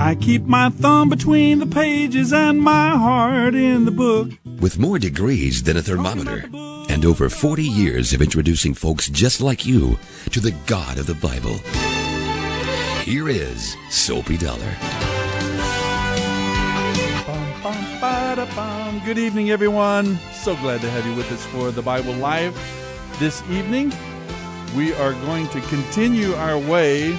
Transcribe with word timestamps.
I 0.00 0.14
keep 0.14 0.44
my 0.44 0.70
thumb 0.70 1.08
between 1.08 1.58
the 1.58 1.66
pages 1.66 2.32
and 2.32 2.62
my 2.62 2.90
heart 2.90 3.56
in 3.56 3.84
the 3.84 3.90
book. 3.90 4.30
With 4.60 4.78
more 4.78 4.96
degrees 4.96 5.64
than 5.64 5.76
a 5.76 5.82
thermometer, 5.82 6.48
and 6.88 7.04
over 7.04 7.28
40 7.28 7.64
years 7.64 8.12
of 8.12 8.22
introducing 8.22 8.74
folks 8.74 9.08
just 9.08 9.40
like 9.40 9.66
you 9.66 9.98
to 10.30 10.38
the 10.38 10.52
God 10.66 10.98
of 10.98 11.08
the 11.08 11.16
Bible. 11.16 11.58
Here 13.02 13.28
is 13.28 13.76
Soapy 13.90 14.36
Dollar. 14.36 14.76
Bum, 17.26 17.62
bum, 17.64 18.00
ba-da-bum. 18.00 19.02
Good 19.04 19.18
evening, 19.18 19.50
everyone. 19.50 20.16
So 20.32 20.54
glad 20.54 20.80
to 20.82 20.90
have 20.90 21.06
you 21.06 21.14
with 21.16 21.30
us 21.32 21.44
for 21.46 21.72
the 21.72 21.82
Bible 21.82 22.14
Live 22.14 22.54
this 23.18 23.42
evening. 23.50 23.92
We 24.76 24.94
are 24.94 25.14
going 25.14 25.48
to 25.48 25.60
continue 25.62 26.34
our 26.34 26.56
way 26.56 27.18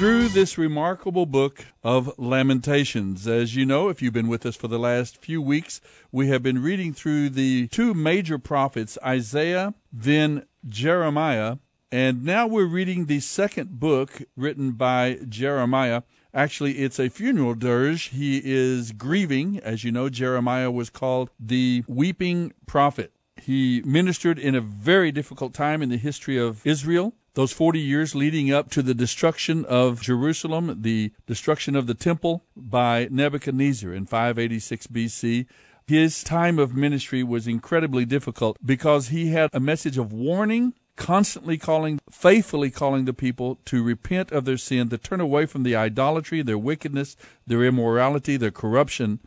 through 0.00 0.28
this 0.28 0.56
remarkable 0.56 1.26
book 1.26 1.66
of 1.84 2.10
Lamentations. 2.18 3.28
As 3.28 3.54
you 3.54 3.66
know, 3.66 3.90
if 3.90 4.00
you've 4.00 4.14
been 4.14 4.28
with 4.28 4.46
us 4.46 4.56
for 4.56 4.66
the 4.66 4.78
last 4.78 5.18
few 5.18 5.42
weeks, 5.42 5.82
we 6.10 6.28
have 6.28 6.42
been 6.42 6.62
reading 6.62 6.94
through 6.94 7.28
the 7.28 7.68
two 7.68 7.92
major 7.92 8.38
prophets, 8.38 8.96
Isaiah, 9.04 9.74
then 9.92 10.46
Jeremiah, 10.66 11.58
and 11.92 12.24
now 12.24 12.46
we're 12.46 12.64
reading 12.64 13.04
the 13.04 13.20
second 13.20 13.78
book 13.78 14.22
written 14.38 14.72
by 14.72 15.18
Jeremiah. 15.28 16.00
Actually, 16.32 16.78
it's 16.78 16.98
a 16.98 17.10
funeral 17.10 17.54
dirge. 17.54 18.04
He 18.04 18.40
is 18.42 18.92
grieving. 18.92 19.58
As 19.58 19.84
you 19.84 19.92
know, 19.92 20.08
Jeremiah 20.08 20.70
was 20.70 20.88
called 20.88 21.28
the 21.38 21.84
weeping 21.86 22.54
prophet. 22.66 23.12
He 23.36 23.82
ministered 23.84 24.38
in 24.38 24.54
a 24.54 24.62
very 24.62 25.12
difficult 25.12 25.52
time 25.52 25.82
in 25.82 25.90
the 25.90 25.98
history 25.98 26.38
of 26.38 26.66
Israel 26.66 27.12
those 27.40 27.52
40 27.52 27.80
years 27.80 28.14
leading 28.14 28.52
up 28.52 28.70
to 28.70 28.82
the 28.82 28.92
destruction 28.92 29.64
of 29.64 30.02
Jerusalem, 30.02 30.82
the 30.82 31.10
destruction 31.26 31.74
of 31.74 31.86
the 31.86 31.94
temple 31.94 32.44
by 32.54 33.08
Nebuchadnezzar 33.10 33.94
in 33.94 34.04
586 34.04 34.86
BC. 34.88 35.46
His 35.86 36.22
time 36.22 36.58
of 36.58 36.76
ministry 36.76 37.22
was 37.22 37.48
incredibly 37.48 38.04
difficult 38.04 38.58
because 38.62 39.08
he 39.08 39.28
had 39.28 39.48
a 39.54 39.58
message 39.58 39.96
of 39.96 40.12
warning, 40.12 40.74
constantly 40.96 41.56
calling, 41.56 41.98
faithfully 42.10 42.70
calling 42.70 43.06
the 43.06 43.14
people 43.14 43.58
to 43.64 43.82
repent 43.82 44.32
of 44.32 44.44
their 44.44 44.58
sin, 44.58 44.90
to 44.90 44.98
turn 44.98 45.22
away 45.22 45.46
from 45.46 45.62
the 45.62 45.74
idolatry, 45.74 46.42
their 46.42 46.58
wickedness, 46.58 47.16
their 47.46 47.64
immorality, 47.64 48.36
their 48.36 48.50
corruption, 48.50 49.18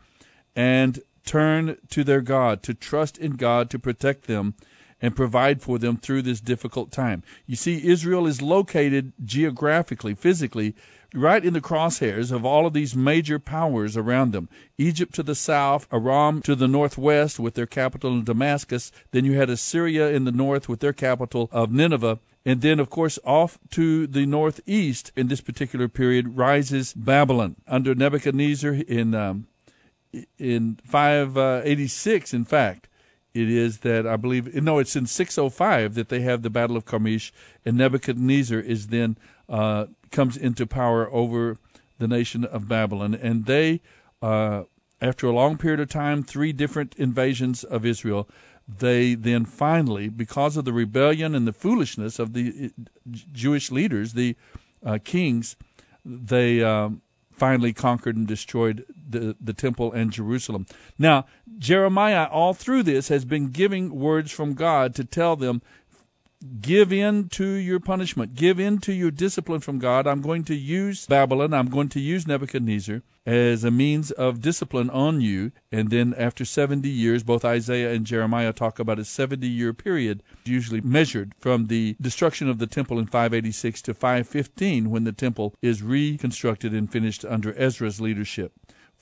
and 0.54 1.00
turn 1.26 1.78
to 1.90 2.04
their 2.04 2.20
God, 2.20 2.62
to 2.62 2.74
trust 2.74 3.18
in 3.18 3.32
God 3.32 3.70
to 3.70 3.78
protect 3.80 4.28
them 4.28 4.54
and 5.04 5.14
provide 5.14 5.60
for 5.60 5.78
them 5.78 5.98
through 5.98 6.22
this 6.22 6.40
difficult 6.40 6.90
time. 6.90 7.22
You 7.46 7.56
see, 7.56 7.86
Israel 7.86 8.26
is 8.26 8.40
located 8.40 9.12
geographically, 9.22 10.14
physically, 10.14 10.74
right 11.12 11.44
in 11.44 11.52
the 11.52 11.60
crosshairs 11.60 12.32
of 12.32 12.46
all 12.46 12.64
of 12.64 12.72
these 12.72 12.96
major 12.96 13.38
powers 13.38 13.98
around 13.98 14.32
them. 14.32 14.48
Egypt 14.78 15.14
to 15.16 15.22
the 15.22 15.34
south, 15.34 15.86
Aram 15.92 16.40
to 16.40 16.54
the 16.54 16.66
northwest 16.66 17.38
with 17.38 17.52
their 17.52 17.66
capital 17.66 18.14
in 18.14 18.24
Damascus. 18.24 18.90
Then 19.10 19.26
you 19.26 19.34
had 19.34 19.50
Assyria 19.50 20.08
in 20.08 20.24
the 20.24 20.32
north 20.32 20.70
with 20.70 20.80
their 20.80 20.94
capital 20.94 21.50
of 21.52 21.70
Nineveh. 21.70 22.18
And 22.46 22.62
then, 22.62 22.80
of 22.80 22.88
course, 22.88 23.18
off 23.26 23.58
to 23.72 24.06
the 24.06 24.24
northeast 24.24 25.12
in 25.14 25.28
this 25.28 25.42
particular 25.42 25.86
period 25.86 26.38
rises 26.38 26.94
Babylon 26.94 27.56
under 27.68 27.94
Nebuchadnezzar 27.94 28.72
in 28.72 29.14
um, 29.14 29.48
in 30.38 30.78
586. 30.82 32.32
In 32.32 32.46
fact, 32.46 32.88
it 33.34 33.50
is 33.50 33.78
that 33.78 34.06
I 34.06 34.16
believe 34.16 34.54
no, 34.54 34.78
it's 34.78 34.94
in 34.94 35.06
605 35.06 35.94
that 35.94 36.08
they 36.08 36.20
have 36.20 36.42
the 36.42 36.50
Battle 36.50 36.76
of 36.76 36.84
Carchemish, 36.84 37.32
and 37.64 37.76
Nebuchadnezzar 37.76 38.60
is 38.60 38.88
then 38.88 39.18
uh, 39.48 39.86
comes 40.12 40.36
into 40.36 40.66
power 40.66 41.12
over 41.12 41.58
the 41.98 42.08
nation 42.08 42.44
of 42.44 42.68
Babylon, 42.68 43.14
and 43.14 43.46
they, 43.46 43.80
uh, 44.22 44.62
after 45.00 45.26
a 45.26 45.32
long 45.32 45.58
period 45.58 45.80
of 45.80 45.88
time, 45.88 46.22
three 46.22 46.52
different 46.52 46.94
invasions 46.96 47.64
of 47.64 47.84
Israel, 47.84 48.28
they 48.66 49.14
then 49.14 49.44
finally, 49.44 50.08
because 50.08 50.56
of 50.56 50.64
the 50.64 50.72
rebellion 50.72 51.34
and 51.34 51.46
the 51.46 51.52
foolishness 51.52 52.18
of 52.18 52.32
the 52.32 52.70
uh, 52.78 52.82
Jewish 53.32 53.70
leaders, 53.70 54.14
the 54.14 54.36
uh, 54.84 54.98
kings, 55.02 55.56
they 56.04 56.62
um, 56.62 57.02
finally 57.36 57.72
conquered 57.72 58.16
and 58.16 58.26
destroyed 58.26 58.84
the, 59.08 59.36
the 59.40 59.52
temple 59.52 59.92
and 59.92 60.10
Jerusalem. 60.10 60.66
Now, 60.98 61.26
Jeremiah, 61.58 62.26
all 62.30 62.54
through 62.54 62.84
this, 62.84 63.08
has 63.08 63.24
been 63.24 63.50
giving 63.50 63.94
words 63.94 64.30
from 64.30 64.54
God 64.54 64.94
to 64.94 65.04
tell 65.04 65.36
them, 65.36 65.62
give 66.60 66.92
in 66.92 67.28
to 67.30 67.46
your 67.46 67.80
punishment, 67.80 68.34
give 68.34 68.60
in 68.60 68.78
to 68.78 68.92
your 68.92 69.10
discipline 69.10 69.60
from 69.60 69.78
God. 69.78 70.06
I'm 70.06 70.20
going 70.20 70.44
to 70.44 70.54
use 70.54 71.06
Babylon, 71.06 71.54
I'm 71.54 71.70
going 71.70 71.88
to 71.90 72.00
use 72.00 72.26
Nebuchadnezzar 72.26 73.02
as 73.26 73.64
a 73.64 73.70
means 73.70 74.10
of 74.10 74.42
discipline 74.42 74.90
on 74.90 75.20
you. 75.20 75.52
And 75.72 75.90
then 75.90 76.14
after 76.16 76.44
70 76.44 76.88
years, 76.88 77.22
both 77.22 77.44
Isaiah 77.44 77.92
and 77.92 78.04
Jeremiah 78.06 78.52
talk 78.52 78.78
about 78.78 78.98
a 78.98 79.04
70 79.04 79.46
year 79.46 79.72
period, 79.72 80.22
usually 80.44 80.80
measured 80.80 81.34
from 81.38 81.66
the 81.66 81.96
destruction 82.00 82.48
of 82.48 82.58
the 82.58 82.66
temple 82.66 82.98
in 82.98 83.06
586 83.06 83.82
to 83.82 83.94
515, 83.94 84.90
when 84.90 85.04
the 85.04 85.12
temple 85.12 85.54
is 85.62 85.82
reconstructed 85.82 86.72
and 86.72 86.90
finished 86.90 87.24
under 87.24 87.54
Ezra's 87.58 88.00
leadership 88.00 88.52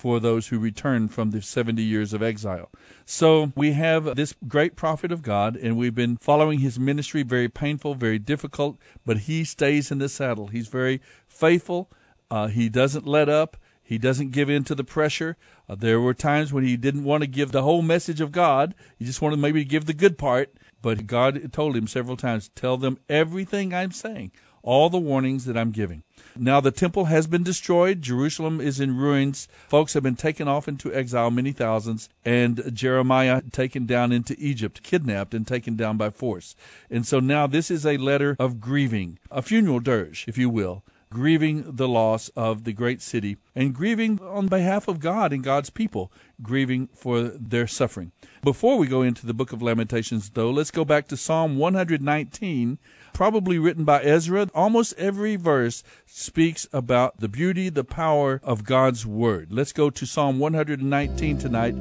for 0.03 0.19
those 0.19 0.49
who 0.49 0.59
return 0.59 1.07
from 1.07 1.31
the 1.31 1.41
70 1.41 1.81
years 1.81 2.13
of 2.13 2.25
exile. 2.25 2.73
So 3.05 3.53
we 3.55 3.71
have 3.75 4.17
this 4.17 4.35
great 4.49 4.75
prophet 4.75 5.13
of 5.13 5.23
God, 5.23 5.55
and 5.55 5.77
we've 5.77 5.95
been 5.95 6.17
following 6.17 6.59
his 6.59 6.77
ministry, 6.77 7.23
very 7.23 7.49
painful, 7.49 7.95
very 7.95 8.19
difficult, 8.19 8.79
but 9.07 9.19
he 9.31 9.45
stays 9.45 9.93
in 9.93 9.99
the 9.99 10.09
saddle. 10.09 10.49
He's 10.49 10.67
very 10.67 11.01
faithful. 11.29 11.89
Uh, 12.33 12.49
he 12.49 12.69
doesn't 12.69 13.07
let 13.07 13.29
up. 13.29 13.57
He 13.81 13.97
doesn't 13.97 14.33
give 14.33 14.51
in 14.51 14.65
to 14.65 14.75
the 14.75 14.83
pressure. 14.83 15.37
Uh, 15.69 15.77
there 15.77 16.01
were 16.01 16.15
times 16.15 16.53
when 16.53 16.65
he 16.65 16.77
didn't 16.77 17.05
want 17.05 17.23
to 17.23 17.29
give 17.29 17.53
the 17.53 17.63
whole 17.63 17.83
message 17.83 18.21
of 18.21 18.33
God. 18.33 18.75
He 18.99 19.05
just 19.05 19.23
wanted 19.23 19.39
maybe 19.39 19.63
to 19.63 19.71
give 19.71 19.85
the 19.87 19.95
good 19.95 20.19
part. 20.19 20.53
But 20.83 21.07
God 21.07 21.53
told 21.53 21.77
him 21.77 21.87
several 21.87 22.17
times, 22.17 22.51
tell 22.57 22.77
them 22.77 22.99
everything 23.09 23.73
I'm 23.73 23.93
saying, 23.93 24.33
all 24.63 24.91
the 24.91 24.99
warnings 24.99 25.45
that 25.45 25.57
I'm 25.57 25.71
giving. 25.71 26.03
Now 26.37 26.61
the 26.61 26.71
temple 26.71 27.07
has 27.07 27.27
been 27.27 27.43
destroyed. 27.43 28.01
Jerusalem 28.01 28.61
is 28.61 28.81
in 28.81 28.97
ruins. 28.97 29.49
Folks 29.69 29.95
have 29.95 30.03
been 30.03 30.17
taken 30.17 30.49
off 30.49 30.69
into 30.69 30.95
exile, 30.95 31.31
many 31.31 31.53
thousands, 31.53 32.09
and 32.25 32.75
Jeremiah 32.75 33.43
taken 33.53 33.85
down 33.87 34.13
into 34.13 34.35
Egypt, 34.39 34.83
kidnapped 34.83 35.35
and 35.35 35.47
taken 35.47 35.77
down 35.77 35.97
by 35.97 36.11
force. 36.11 36.57
And 36.91 37.07
so 37.07 37.21
now 37.21 37.47
this 37.47 37.71
is 37.71 37.85
a 37.85 37.99
letter 37.99 38.37
of 38.39 38.61
grieving, 38.61 39.19
a 39.31 39.43
funeral 39.43 39.81
dirge, 39.81 40.25
if 40.27 40.39
you 40.39 40.49
will, 40.49 40.83
grieving 41.13 41.77
the 41.77 41.89
loss 41.89 42.31
of 42.31 42.65
the 42.65 42.73
great 42.73 43.03
city 43.03 43.37
and 43.55 43.75
grieving 43.75 44.19
on 44.23 44.47
behalf 44.47 44.89
of 44.89 44.99
God 44.99 45.33
and 45.33 45.45
God's 45.45 45.69
people, 45.69 46.11
grieving 46.41 46.89
for 46.95 47.25
their 47.25 47.67
suffering. 47.67 48.13
Before 48.43 48.79
we 48.79 48.87
go 48.87 49.03
into 49.03 49.27
the 49.27 49.35
book 49.35 49.53
of 49.53 49.61
Lamentations, 49.61 50.31
though, 50.31 50.51
let's 50.51 50.71
go 50.71 50.87
back 50.87 51.09
to 51.09 51.17
Psalm 51.19 51.59
119, 51.59 52.79
probably 53.13 53.59
written 53.59 53.85
by 53.85 54.03
Ezra. 54.03 54.49
Almost 54.55 54.95
every 54.99 55.37
verse 55.37 55.83
speaks 56.07 56.67
about 56.73 57.21
the 57.21 57.29
beauty, 57.29 57.69
the 57.69 57.85
power 57.85 58.41
of 58.43 58.65
God's 58.65 59.07
Word. 59.07 59.53
Let's 59.53 59.73
go 59.73 59.91
to 59.91 60.07
Psalm 60.07 60.39
119 60.39 61.39
tonight. 61.39 61.75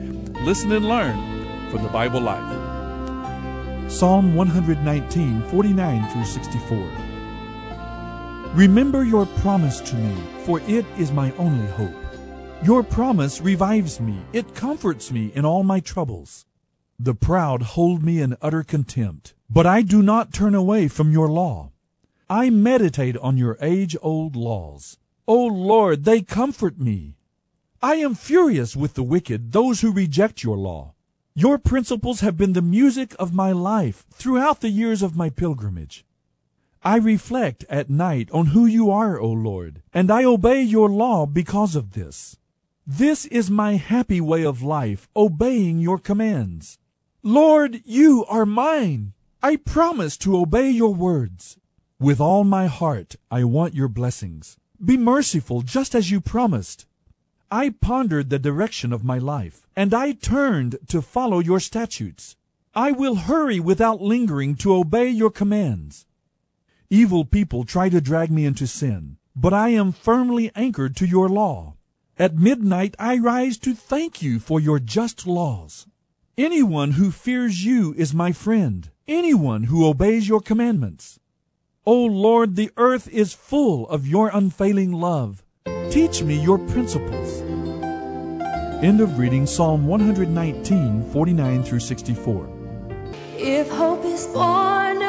Listen 0.43 0.71
and 0.71 0.87
learn 0.87 1.69
from 1.69 1.83
the 1.83 1.89
Bible 1.89 2.21
Live. 2.21 3.91
Psalm 3.91 4.35
119, 4.35 5.41
49 5.49 6.11
through 6.11 6.25
64. 6.25 6.91
Remember 8.53 9.03
your 9.03 9.25
promise 9.25 9.79
to 9.81 9.95
me, 9.95 10.15
for 10.45 10.59
it 10.67 10.85
is 10.97 11.11
my 11.11 11.31
only 11.37 11.67
hope. 11.71 11.93
Your 12.63 12.83
promise 12.83 13.41
revives 13.41 13.99
me, 13.99 14.17
it 14.33 14.53
comforts 14.53 15.11
me 15.11 15.31
in 15.35 15.45
all 15.45 15.63
my 15.63 15.79
troubles. 15.79 16.45
The 16.99 17.15
proud 17.15 17.61
hold 17.61 18.03
me 18.03 18.21
in 18.21 18.37
utter 18.41 18.61
contempt, 18.61 19.33
but 19.53 19.67
I 19.67 19.81
do 19.81 20.01
not 20.01 20.31
turn 20.31 20.55
away 20.55 20.87
from 20.87 21.11
your 21.11 21.27
law. 21.27 21.71
I 22.29 22.49
meditate 22.49 23.17
on 23.17 23.37
your 23.37 23.57
age-old 23.61 24.37
laws. 24.37 24.97
O 25.27 25.45
Lord, 25.45 26.05
they 26.05 26.21
comfort 26.21 26.79
me. 26.79 27.17
I 27.81 27.95
am 27.95 28.15
furious 28.15 28.77
with 28.77 28.93
the 28.93 29.03
wicked, 29.03 29.51
those 29.51 29.81
who 29.81 29.91
reject 29.91 30.41
your 30.41 30.55
law. 30.55 30.93
Your 31.35 31.57
principles 31.57 32.21
have 32.21 32.37
been 32.37 32.53
the 32.53 32.61
music 32.61 33.13
of 33.19 33.33
my 33.33 33.51
life 33.51 34.05
throughout 34.09 34.61
the 34.61 34.69
years 34.69 35.01
of 35.01 35.17
my 35.17 35.29
pilgrimage. 35.29 36.05
I 36.81 36.95
reflect 36.95 37.65
at 37.69 37.89
night 37.89 38.29
on 38.31 38.47
who 38.47 38.65
you 38.65 38.89
are, 38.89 39.19
O 39.19 39.29
Lord, 39.29 39.81
and 39.93 40.09
I 40.09 40.23
obey 40.23 40.61
your 40.61 40.89
law 40.89 41.25
because 41.25 41.75
of 41.75 41.91
this. 41.91 42.37
This 42.87 43.25
is 43.25 43.51
my 43.51 43.75
happy 43.75 44.21
way 44.21 44.45
of 44.45 44.63
life, 44.63 45.09
obeying 45.13 45.79
your 45.79 45.99
commands. 45.99 46.79
Lord, 47.21 47.81
you 47.83 48.25
are 48.29 48.45
mine. 48.45 49.11
I 49.43 49.55
promise 49.55 50.17
to 50.17 50.37
obey 50.37 50.69
your 50.69 50.93
words. 50.93 51.57
With 51.99 52.21
all 52.21 52.43
my 52.43 52.67
heart, 52.67 53.15
I 53.31 53.43
want 53.43 53.73
your 53.73 53.87
blessings. 53.87 54.59
Be 54.83 54.97
merciful 54.97 55.63
just 55.63 55.95
as 55.95 56.11
you 56.11 56.21
promised. 56.21 56.85
I 57.49 57.71
pondered 57.71 58.29
the 58.29 58.37
direction 58.37 58.93
of 58.93 59.03
my 59.03 59.17
life, 59.17 59.65
and 59.75 59.95
I 59.95 60.11
turned 60.11 60.77
to 60.89 61.01
follow 61.01 61.39
your 61.39 61.59
statutes. 61.59 62.35
I 62.75 62.91
will 62.91 63.15
hurry 63.15 63.59
without 63.59 63.99
lingering 63.99 64.57
to 64.57 64.75
obey 64.75 65.09
your 65.09 65.31
commands. 65.31 66.05
Evil 66.91 67.25
people 67.25 67.63
try 67.63 67.89
to 67.89 67.99
drag 67.99 68.29
me 68.29 68.45
into 68.45 68.67
sin, 68.67 69.17
but 69.35 69.55
I 69.55 69.69
am 69.69 69.91
firmly 69.91 70.51
anchored 70.55 70.95
to 70.97 71.07
your 71.07 71.27
law. 71.27 71.77
At 72.19 72.35
midnight 72.35 72.95
I 72.99 73.17
rise 73.17 73.57
to 73.59 73.73
thank 73.73 74.21
you 74.21 74.39
for 74.39 74.59
your 74.59 74.77
just 74.77 75.25
laws. 75.25 75.87
Anyone 76.37 76.91
who 76.91 77.09
fears 77.09 77.65
you 77.65 77.95
is 77.97 78.13
my 78.13 78.31
friend, 78.31 78.91
anyone 79.11 79.63
who 79.63 79.85
obeys 79.85 80.29
your 80.29 80.39
commandments. 80.39 81.19
O 81.85 81.93
Lord, 81.93 82.55
the 82.55 82.71
earth 82.77 83.09
is 83.09 83.33
full 83.33 83.87
of 83.89 84.07
your 84.07 84.29
unfailing 84.33 84.93
love. 84.93 85.43
Teach 85.89 86.23
me 86.23 86.41
your 86.41 86.57
principles. 86.57 87.41
End 88.81 89.01
of 89.01 89.19
reading 89.19 89.45
Psalm 89.45 89.85
119, 89.85 91.11
49 91.11 91.63
through 91.63 91.79
64. 91.79 92.49
If 93.37 93.69
hope 93.69 94.05
is 94.05 94.27
born 94.27 95.03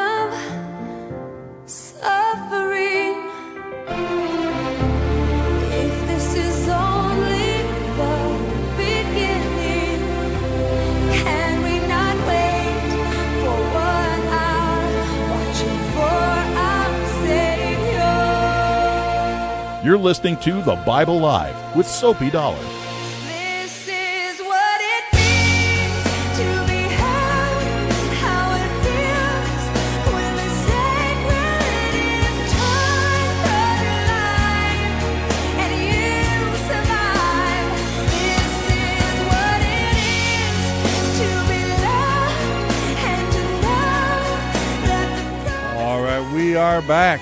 listening 20.02 20.36
to 20.38 20.60
The 20.62 20.74
Bible 20.84 21.20
Live 21.20 21.54
with 21.76 21.86
Soapy 21.86 22.28
Dollar. 22.28 22.58
This 22.58 23.88
is 23.88 24.40
what 24.40 24.80
it 24.80 25.04
means 25.14 26.02
to 26.38 26.48
be 26.66 26.82
held, 26.90 27.62
how 28.18 28.54
it 28.56 28.70
feels 28.82 29.64
when 30.12 30.32
the 30.36 30.48
sacred 30.66 31.94
is 32.02 32.34
torn 32.50 33.30
from 33.46 33.76
your 33.86 34.02
life 34.10 34.90
and 35.62 35.72
you 35.86 36.10
survive. 36.66 37.70
This 38.10 38.54
is 38.74 39.16
what 39.30 39.60
it 39.62 39.96
is 40.02 40.58
to 41.20 41.30
be 41.46 41.62
loved 41.86 42.42
and 43.06 43.24
to 43.32 43.42
know 43.62 44.18
that 44.88 45.10
the 45.46 45.78
All 45.78 46.00
right, 46.02 46.24
we 46.34 46.56
are 46.56 46.82
back. 46.82 47.20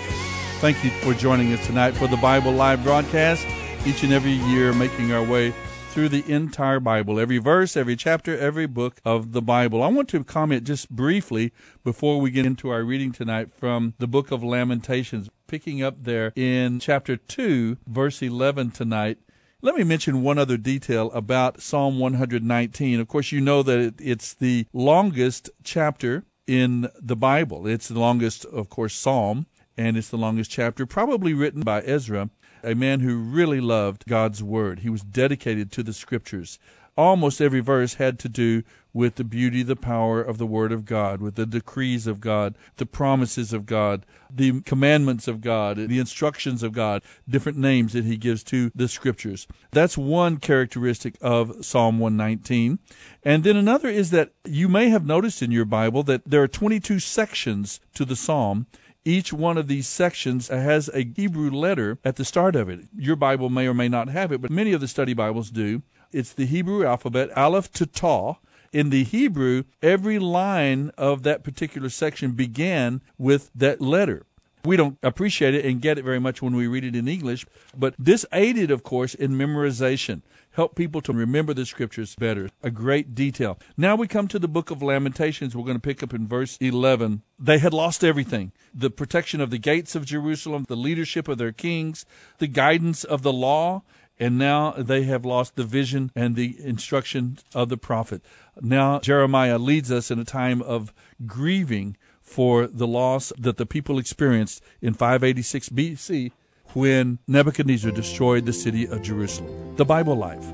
Thank 0.61 0.85
you 0.85 0.91
for 0.91 1.15
joining 1.15 1.55
us 1.55 1.67
tonight 1.67 1.93
for 1.93 2.07
the 2.07 2.19
Bible 2.19 2.53
Live 2.53 2.85
broadcast. 2.85 3.47
Each 3.87 4.03
and 4.03 4.13
every 4.13 4.33
year, 4.33 4.75
making 4.75 5.11
our 5.11 5.25
way 5.25 5.55
through 5.89 6.11
the 6.11 6.23
entire 6.31 6.79
Bible, 6.79 7.19
every 7.19 7.39
verse, 7.39 7.79
every 7.79 7.97
chapter, 7.97 8.37
every 8.37 8.67
book 8.67 9.01
of 9.03 9.33
the 9.33 9.41
Bible. 9.41 9.83
I 9.83 9.89
want 9.89 10.11
to 10.11 10.23
comment 10.23 10.65
just 10.65 10.91
briefly 10.91 11.55
before 11.83 12.21
we 12.21 12.31
get 12.31 12.45
into 12.45 12.69
our 12.69 12.83
reading 12.83 13.11
tonight 13.11 13.55
from 13.55 13.95
the 13.97 14.07
book 14.07 14.31
of 14.31 14.45
Lamentations, 14.45 15.31
picking 15.47 15.83
up 15.83 16.05
there 16.05 16.31
in 16.37 16.79
chapter 16.79 17.17
2, 17.17 17.79
verse 17.87 18.21
11 18.21 18.73
tonight. 18.73 19.17
Let 19.63 19.77
me 19.77 19.83
mention 19.83 20.21
one 20.21 20.37
other 20.37 20.59
detail 20.59 21.11
about 21.13 21.63
Psalm 21.63 21.99
119. 21.99 23.01
Of 23.01 23.09
course, 23.09 23.33
you 23.33 23.41
know 23.41 23.63
that 23.63 23.79
it, 23.79 23.95
it's 23.99 24.35
the 24.35 24.67
longest 24.75 25.49
chapter 25.65 26.25
in 26.47 26.91
the 27.01 27.17
Bible. 27.17 27.67
It's 27.67 27.89
the 27.89 27.99
longest, 27.99 28.45
of 28.45 28.69
course, 28.69 28.93
psalm, 28.93 29.47
and 29.77 29.97
it's 29.97 30.09
the 30.09 30.19
longest 30.19 30.51
chapter, 30.51 30.87
probably 30.87 31.35
written 31.35 31.63
by 31.63 31.81
Ezra, 31.83 32.31
a 32.63 32.75
man 32.75 33.01
who 33.01 33.19
really 33.19 33.61
loved 33.61 34.05
God's 34.07 34.43
Word. 34.43 34.81
He 34.81 34.91
was 34.91 35.03
dedicated 35.03 35.73
to 35.73 35.83
the 35.83 35.93
Scriptures. 35.93 36.59
Almost 36.97 37.41
every 37.41 37.61
verse 37.61 37.95
had 37.95 38.19
to 38.19 38.29
do 38.29 38.63
with 38.93 39.15
the 39.15 39.25
beauty, 39.25 39.63
the 39.63 39.77
power 39.77 40.21
of 40.21 40.39
the 40.39 40.47
Word 40.47 40.73
of 40.73 40.85
God, 40.85 41.21
with 41.21 41.37
the 41.37 41.47
decrees 41.47 42.07
of 42.07 42.21
God, 42.21 42.57
the 42.77 42.87
promises 42.87 43.53
of 43.53 43.65
God, 43.65 44.05
the 44.29 44.61
commandments 44.63 45.29
of 45.29 45.41
God, 45.41 45.77
the 45.77 45.99
instructions 45.99 46.63
of 46.63 46.73
God, 46.73 47.03
different 47.29 47.59
names 47.59 47.93
that 47.93 48.05
He 48.05 48.17
gives 48.17 48.43
to 48.45 48.71
the 48.75 48.89
Scriptures. 48.89 49.47
That's 49.71 49.97
one 49.97 50.39
characteristic 50.39 51.17
of 51.21 51.65
Psalm 51.65 51.99
119. 51.99 52.79
And 53.23 53.45
then 53.45 53.57
another 53.57 53.89
is 53.89 54.11
that 54.11 54.33
you 54.45 54.69
may 54.69 54.89
have 54.89 55.07
noticed 55.07 55.43
in 55.43 55.53
your 55.53 55.65
Bible 55.65 56.03
that 56.05 56.29
there 56.29 56.43
are 56.43 56.49
22 56.49 56.99
sections 56.99 57.81
to 57.95 58.05
the 58.05 58.17
Psalm. 58.17 58.67
Each 59.05 59.33
one 59.33 59.57
of 59.57 59.67
these 59.67 59.89
sections 59.89 60.49
has 60.49 60.91
a 60.93 61.05
Hebrew 61.05 61.51
letter 61.51 61.99
at 62.05 62.17
the 62.17 62.25
start 62.25 62.55
of 62.55 62.69
it. 62.69 62.81
Your 62.95 63.17
Bible 63.17 63.49
may 63.49 63.67
or 63.67 63.73
may 63.73 63.89
not 63.89 64.09
have 64.09 64.31
it, 64.31 64.43
but 64.43 64.51
many 64.51 64.73
of 64.73 64.83
the 64.83 64.89
study 64.89 65.15
Bibles 65.15 65.51
do. 65.51 65.83
It's 66.13 66.35
the 66.35 66.45
Hebrew 66.45 66.85
alphabet, 66.85 67.31
Aleph 67.37 67.73
to 67.73 67.87
Taw. 67.87 68.37
In 68.73 68.91
the 68.91 69.03
Hebrew, 69.03 69.65
every 69.83 70.19
line 70.19 70.91
of 70.99 71.23
that 71.23 71.43
particular 71.43 71.89
section 71.89 72.33
began 72.33 73.01
with 73.17 73.51
that 73.55 73.81
letter. 73.81 74.27
We 74.65 74.77
don't 74.77 74.99
appreciate 75.03 75.55
it 75.55 75.65
and 75.65 75.81
get 75.81 75.99
it 75.99 76.05
very 76.05 76.21
much 76.21 76.43
when 76.43 76.55
we 76.55 76.67
read 76.67 76.85
it 76.85 76.95
in 76.95 77.09
English, 77.09 77.47
but 77.77 77.95
this 77.99 78.27
aided, 78.33 78.71
of 78.71 78.83
course, 78.83 79.15
in 79.15 79.33
memorization. 79.33 80.23
Help 80.53 80.75
people 80.75 81.01
to 81.03 81.13
remember 81.13 81.55
the 81.55 81.65
scriptures 81.65 82.17
better. 82.17 82.51
A 82.63 82.71
great 82.71 83.15
detail. 83.15 83.59
Now 83.77 83.95
we 83.95 84.09
come 84.09 84.27
to 84.29 84.39
the 84.39 84.49
book 84.49 84.71
of 84.71 84.83
Lamentations. 84.83 85.55
We're 85.55 85.65
going 85.65 85.77
to 85.77 85.81
pick 85.81 86.03
up 86.03 86.13
in 86.13 86.27
verse 86.27 86.59
11. 86.61 87.23
They 87.39 87.59
had 87.59 87.73
lost 87.73 88.03
everything 88.03 88.53
the 88.75 88.91
protection 88.91 89.41
of 89.41 89.51
the 89.51 89.59
gates 89.59 89.95
of 89.95 90.05
Jerusalem, 90.05 90.67
the 90.69 90.77
leadership 90.77 91.29
of 91.29 91.39
their 91.39 91.53
kings, 91.53 92.05
the 92.39 92.49
guidance 92.49 93.05
of 93.05 93.23
the 93.23 93.33
law, 93.33 93.83
and 94.19 94.37
now 94.37 94.73
they 94.73 95.05
have 95.05 95.25
lost 95.25 95.57
the 95.57 95.65
vision 95.65 96.11
and 96.15 96.37
the 96.37 96.57
instruction 96.63 97.39
of 97.55 97.71
the 97.71 97.79
prophet. 97.79 98.23
Now 98.61 99.01
Jeremiah 99.01 99.59
leads 99.59 99.91
us 99.91 100.11
in 100.11 100.19
a 100.19 100.25
time 100.25 100.61
of 100.61 100.93
grieving 101.27 101.97
for 102.31 102.69
the 102.69 102.87
loss 102.87 103.33
that 103.37 103.57
the 103.57 103.67
people 103.67 103.99
experienced 103.99 104.63
in 104.81 104.95
586 104.95 105.69
BC 105.71 106.31
when 106.75 107.19
Nebuchadnezzar 107.27 107.91
destroyed 107.91 108.47
the 108.47 108.53
city 108.53 108.87
of 108.87 109.03
Jerusalem. 109.03 109.75
The 109.75 109.85
Bible 109.85 110.15
Live. 110.15 110.45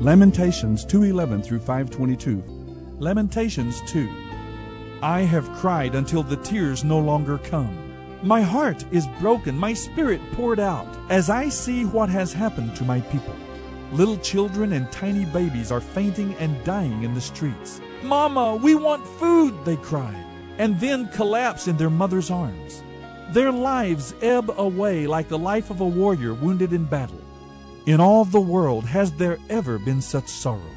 Lamentations 0.00 0.86
2:11 0.86 1.42
through 1.42 1.58
522. 1.58 2.42
Lamentations 2.98 3.82
2. 3.88 4.08
I 5.02 5.20
have 5.20 5.52
cried 5.52 5.94
until 5.94 6.22
the 6.22 6.36
tears 6.36 6.82
no 6.82 6.98
longer 6.98 7.36
come. 7.36 7.76
My 8.22 8.40
heart 8.40 8.84
is 8.90 9.06
broken, 9.20 9.54
my 9.56 9.74
spirit 9.74 10.20
poured 10.32 10.60
out, 10.60 10.88
as 11.10 11.28
I 11.28 11.50
see 11.50 11.84
what 11.84 12.08
has 12.08 12.32
happened 12.32 12.74
to 12.76 12.84
my 12.84 13.00
people. 13.12 13.36
Little 13.92 14.18
children 14.18 14.72
and 14.72 14.90
tiny 14.90 15.26
babies 15.26 15.70
are 15.70 15.80
fainting 15.80 16.34
and 16.38 16.64
dying 16.64 17.02
in 17.02 17.12
the 17.12 17.20
streets. 17.20 17.82
Mama, 18.02 18.56
we 18.56 18.74
want 18.74 19.06
food, 19.06 19.54
they 19.64 19.76
cry, 19.76 20.14
and 20.58 20.78
then 20.80 21.08
collapse 21.08 21.68
in 21.68 21.76
their 21.76 21.90
mother's 21.90 22.30
arms. 22.30 22.82
Their 23.30 23.52
lives 23.52 24.14
ebb 24.22 24.50
away 24.56 25.06
like 25.06 25.28
the 25.28 25.38
life 25.38 25.70
of 25.70 25.80
a 25.80 25.86
warrior 25.86 26.34
wounded 26.34 26.72
in 26.72 26.84
battle. 26.84 27.20
In 27.86 28.00
all 28.00 28.24
the 28.24 28.40
world 28.40 28.84
has 28.84 29.12
there 29.12 29.38
ever 29.48 29.78
been 29.78 30.00
such 30.00 30.28
sorrow? 30.28 30.74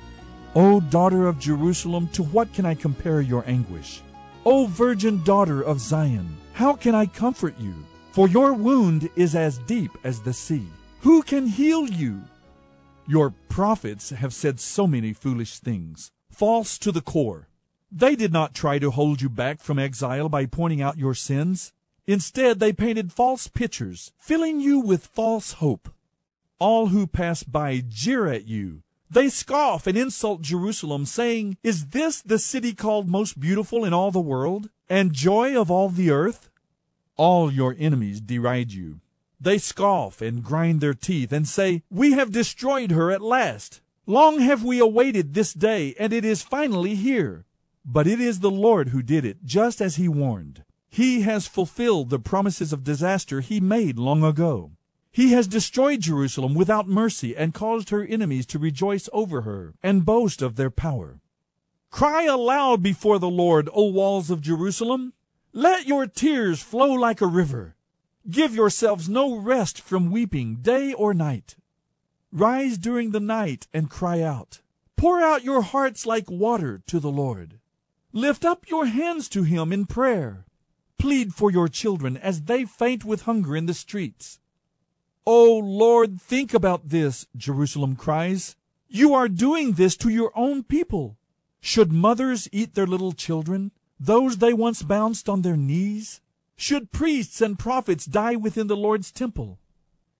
O 0.56 0.80
daughter 0.80 1.28
of 1.28 1.40
Jerusalem, 1.40 2.08
to 2.10 2.24
what 2.24 2.54
can 2.54 2.66
I 2.66 2.76
compare 2.76 3.22
your 3.22 3.44
anguish? 3.48 4.02
O 4.46 4.68
virgin 4.68 5.24
daughter 5.24 5.62
of 5.62 5.80
Zion, 5.80 6.38
how 6.54 6.74
can 6.74 6.94
I 6.94 7.06
comfort 7.06 7.56
you? 7.60 7.74
For 8.12 8.28
your 8.28 8.54
wound 8.54 9.10
is 9.16 9.34
as 9.34 9.58
deep 9.60 9.92
as 10.04 10.20
the 10.20 10.34
sea. 10.34 10.68
Who 11.02 11.24
can 11.24 11.48
heal 11.48 11.88
you? 11.88 12.22
Your 13.08 13.34
prophets 13.50 14.12
have 14.12 14.34
said 14.34 14.60
so 14.60 14.86
many 14.86 15.12
foolish 15.14 15.58
things, 15.58 16.12
false 16.34 16.78
to 16.80 16.92
the 16.92 17.02
core. 17.02 17.48
They 17.92 18.16
did 18.16 18.34
not 18.34 18.56
try 18.56 18.80
to 18.80 18.92
hold 18.92 19.22
you 19.22 19.30
back 19.30 19.60
from 19.60 19.78
exile 19.78 20.28
by 20.28 20.48
pointing 20.48 20.82
out 20.82 20.98
your 20.98 21.14
sins. 21.14 21.74
Instead, 22.08 22.60
they 22.60 22.74
painted 22.74 23.14
false 23.14 23.48
pictures, 23.48 24.12
filling 24.18 24.60
you 24.60 24.80
with 24.80 25.06
false 25.06 25.54
hope. 25.54 25.90
All 26.60 26.88
who 26.88 27.06
pass 27.06 27.44
by 27.44 27.84
jeer 27.88 28.28
at 28.28 28.48
you. 28.48 28.82
They 29.10 29.30
scoff 29.30 29.86
and 29.86 29.96
insult 29.96 30.42
Jerusalem, 30.42 31.06
saying, 31.06 31.58
Is 31.62 31.88
this 31.88 32.20
the 32.20 32.40
city 32.40 32.74
called 32.74 33.08
most 33.08 33.40
beautiful 33.40 33.86
in 33.86 33.94
all 33.94 34.10
the 34.10 34.20
world, 34.20 34.70
and 34.90 35.14
joy 35.14 35.56
of 35.56 35.70
all 35.70 35.90
the 35.90 36.10
earth? 36.10 36.50
All 37.16 37.52
your 37.52 37.76
enemies 37.78 38.20
deride 38.20 38.72
you. 38.72 39.02
They 39.40 39.60
scoff 39.60 40.20
and 40.20 40.44
grind 40.44 40.82
their 40.82 40.96
teeth 40.96 41.32
and 41.32 41.48
say, 41.48 41.84
We 41.92 42.14
have 42.14 42.32
destroyed 42.32 42.90
her 42.90 43.12
at 43.12 43.22
last. 43.22 43.82
Long 44.06 44.40
have 44.40 44.64
we 44.66 44.80
awaited 44.80 45.34
this 45.34 45.54
day, 45.54 45.96
and 45.98 46.12
it 46.12 46.26
is 46.26 46.42
finally 46.42 46.96
here. 46.96 47.46
But 47.86 48.06
it 48.06 48.20
is 48.20 48.42
the 48.42 48.52
Lord 48.52 48.90
who 48.90 49.02
did 49.02 49.24
it, 49.24 49.46
just 49.46 49.80
as 49.80 49.96
he 49.96 50.10
warned. 50.10 50.64
He 50.90 51.22
has 51.22 51.48
fulfilled 51.48 52.10
the 52.10 52.20
promises 52.20 52.74
of 52.74 52.84
disaster 52.84 53.40
he 53.40 53.62
made 53.62 53.98
long 53.98 54.24
ago. 54.24 54.72
He 55.12 55.32
has 55.32 55.48
destroyed 55.48 56.02
Jerusalem 56.02 56.54
without 56.54 56.88
mercy 56.88 57.36
and 57.36 57.54
caused 57.54 57.92
her 57.92 58.04
enemies 58.04 58.46
to 58.48 58.60
rejoice 58.60 59.08
over 59.14 59.42
her 59.42 59.74
and 59.82 60.06
boast 60.06 60.42
of 60.42 60.56
their 60.56 60.70
power. 60.70 61.22
Cry 61.90 62.24
aloud 62.24 62.84
before 62.84 63.20
the 63.20 63.30
Lord, 63.30 63.70
O 63.72 63.86
walls 63.86 64.30
of 64.30 64.42
Jerusalem. 64.42 65.14
Let 65.54 65.86
your 65.88 66.08
tears 66.08 66.62
flow 66.62 66.92
like 66.92 67.22
a 67.22 67.28
river. 67.28 67.76
Give 68.30 68.54
yourselves 68.54 69.08
no 69.08 69.36
rest 69.36 69.80
from 69.80 70.12
weeping 70.12 70.58
day 70.62 70.94
or 70.94 71.14
night. 71.14 71.56
Rise 72.36 72.80
during 72.80 73.12
the 73.12 73.20
night 73.20 73.68
and 73.76 73.92
cry 73.92 74.24
out. 74.24 74.62
Pour 74.98 75.22
out 75.22 75.44
your 75.44 75.62
hearts 75.62 76.08
like 76.08 76.32
water 76.32 76.82
to 76.88 77.00
the 77.00 77.12
Lord. 77.12 77.60
Lift 78.12 78.44
up 78.44 78.68
your 78.68 78.88
hands 78.88 79.30
to 79.30 79.44
him 79.44 79.72
in 79.72 79.86
prayer. 79.86 80.48
Plead 80.98 81.36
for 81.36 81.52
your 81.52 81.68
children 81.68 82.18
as 82.18 82.42
they 82.42 82.66
faint 82.66 83.06
with 83.06 83.22
hunger 83.24 83.56
in 83.56 83.68
the 83.68 83.74
streets. 83.76 84.40
O 85.28 85.60
Lord, 85.60 86.20
think 86.20 86.56
about 86.56 86.90
this, 86.90 87.28
Jerusalem 87.38 87.96
cries. 87.96 88.56
You 88.88 89.14
are 89.14 89.30
doing 89.30 89.74
this 89.74 89.96
to 89.98 90.10
your 90.10 90.32
own 90.36 90.64
people. 90.64 91.20
Should 91.62 91.94
mothers 91.94 92.50
eat 92.52 92.74
their 92.74 92.88
little 92.88 93.12
children, 93.12 93.72
those 94.00 94.38
they 94.38 94.54
once 94.54 94.82
bounced 94.82 95.30
on 95.30 95.44
their 95.44 95.56
knees? 95.56 96.20
Should 96.56 96.92
priests 96.92 97.42
and 97.42 97.60
prophets 97.60 98.08
die 98.08 98.36
within 98.36 98.66
the 98.66 98.76
Lord's 98.76 99.12
temple? 99.12 99.60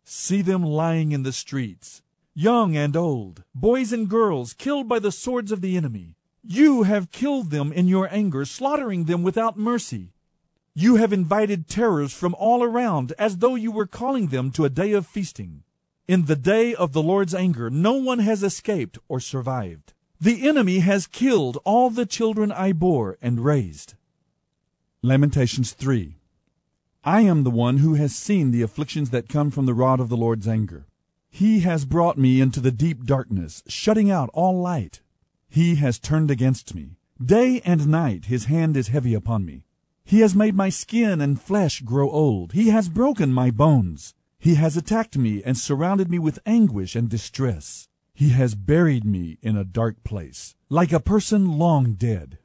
See 0.04 0.44
them 0.44 0.64
lying 0.64 1.12
in 1.12 1.24
the 1.24 1.32
streets, 1.32 2.03
young 2.36 2.76
and 2.76 2.96
old, 2.96 3.44
boys 3.54 3.94
and 3.94 4.10
girls 4.10 4.54
killed 4.54 4.88
by 4.88 5.00
the 5.00 5.12
swords 5.12 5.52
of 5.52 5.62
the 5.62 5.78
enemy. 5.78 6.16
You 6.44 6.84
have 6.84 7.12
killed 7.12 7.52
them 7.52 7.72
in 7.72 7.88
your 7.88 8.08
anger, 8.12 8.44
slaughtering 8.44 9.06
them 9.06 9.24
without 9.24 9.58
mercy. 9.58 10.14
You 10.74 10.96
have 10.96 11.14
invited 11.14 11.68
terrors 11.68 12.14
from 12.14 12.36
all 12.36 12.64
around, 12.64 13.14
as 13.20 13.38
though 13.38 13.56
you 13.56 13.72
were 13.72 13.86
calling 13.86 14.28
them 14.28 14.52
to 14.52 14.66
a 14.66 14.70
day 14.70 14.94
of 14.94 15.06
feasting. 15.06 15.64
In 16.08 16.26
the 16.26 16.36
day 16.36 16.74
of 16.74 16.92
the 16.92 17.04
Lord's 17.04 17.36
anger, 17.36 17.70
no 17.70 17.94
one 17.94 18.20
has 18.20 18.44
escaped 18.44 18.98
or 19.08 19.20
survived. 19.20 19.94
The 20.20 20.48
enemy 20.48 20.80
has 20.80 21.06
killed 21.06 21.60
all 21.64 21.90
the 21.90 22.06
children 22.06 22.52
I 22.52 22.74
bore 22.74 23.18
and 23.22 23.46
raised. 23.46 23.94
Lamentations 25.02 25.74
3 25.74 26.16
I 27.04 27.22
am 27.22 27.44
the 27.44 27.52
one 27.52 27.78
who 27.78 27.94
has 27.96 28.16
seen 28.16 28.52
the 28.52 28.62
afflictions 28.62 29.12
that 29.12 29.30
come 29.30 29.52
from 29.52 29.66
the 29.66 29.74
rod 29.74 30.00
of 30.00 30.10
the 30.10 30.18
Lord's 30.18 30.48
anger. 30.48 30.88
He 31.36 31.62
has 31.62 31.84
brought 31.86 32.16
me 32.16 32.42
into 32.42 32.60
the 32.60 32.72
deep 32.72 33.06
darkness, 33.06 33.64
shutting 33.66 34.12
out 34.12 34.30
all 34.36 34.62
light. 34.62 35.02
He 35.50 35.74
has 35.76 35.98
turned 35.98 36.30
against 36.30 36.76
me. 36.76 37.00
Day 37.20 37.60
and 37.66 37.88
night 37.88 38.26
his 38.26 38.46
hand 38.46 38.78
is 38.78 38.90
heavy 38.90 39.16
upon 39.16 39.44
me. 39.44 39.66
He 40.06 40.20
has 40.20 40.36
made 40.36 40.54
my 40.54 40.70
skin 40.70 41.22
and 41.22 41.42
flesh 41.42 41.82
grow 41.82 42.08
old. 42.08 42.52
He 42.52 42.70
has 42.70 42.88
broken 42.88 43.34
my 43.34 43.50
bones. 43.50 44.14
He 44.38 44.54
has 44.56 44.78
attacked 44.78 45.18
me 45.18 45.42
and 45.44 45.58
surrounded 45.58 46.08
me 46.12 46.20
with 46.20 46.38
anguish 46.46 46.96
and 46.96 47.10
distress. 47.10 47.90
He 48.14 48.30
has 48.30 48.54
buried 48.54 49.04
me 49.04 49.40
in 49.42 49.58
a 49.58 49.64
dark 49.64 50.04
place, 50.04 50.56
like 50.70 50.94
a 50.94 51.00
person 51.00 51.58
long 51.58 51.96
dead. 51.96 52.38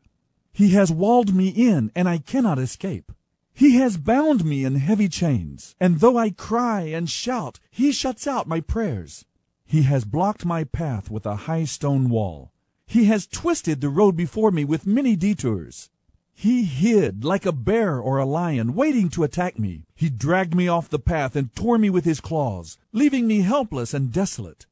He 0.51 0.71
has 0.71 0.91
walled 0.91 1.35
me 1.35 1.49
in, 1.49 1.93
and 1.95 2.09
I 2.09 2.17
cannot 2.17 2.59
escape. 2.59 3.13
He 3.59 3.75
has 3.75 3.97
bound 3.97 4.45
me 4.45 4.65
in 4.65 4.77
heavy 4.77 5.09
chains, 5.09 5.75
and 5.81 5.99
though 5.99 6.17
I 6.17 6.31
cry 6.31 6.83
and 6.83 7.11
shout, 7.11 7.59
he 7.73 7.91
shuts 7.91 8.25
out 8.25 8.47
my 8.47 8.61
prayers. 8.61 9.25
He 9.65 9.83
has 9.83 10.05
blocked 10.05 10.45
my 10.45 10.63
path 10.63 11.11
with 11.11 11.27
a 11.27 11.49
high 11.51 11.65
stone 11.65 12.09
wall. 12.09 12.53
He 12.87 13.07
has 13.07 13.27
twisted 13.27 13.81
the 13.81 13.89
road 13.89 14.17
before 14.17 14.53
me 14.53 14.65
with 14.65 14.87
many 14.87 15.17
detours. 15.17 15.91
He 16.33 16.63
hid 16.63 17.25
like 17.25 17.45
a 17.45 17.51
bear 17.51 17.99
or 17.99 18.19
a 18.19 18.25
lion, 18.25 18.77
waiting 18.77 19.09
to 19.09 19.25
attack 19.25 19.59
me. 19.59 19.87
He 19.97 20.09
dragged 20.09 20.55
me 20.55 20.69
off 20.69 20.89
the 20.89 21.01
path 21.01 21.35
and 21.35 21.53
tore 21.57 21.79
me 21.79 21.91
with 21.91 22.05
his 22.05 22.21
claws, 22.21 22.79
leaving 22.93 23.27
me 23.27 23.41
helpless 23.41 23.93
and 23.93 24.13
desolate. 24.13 24.67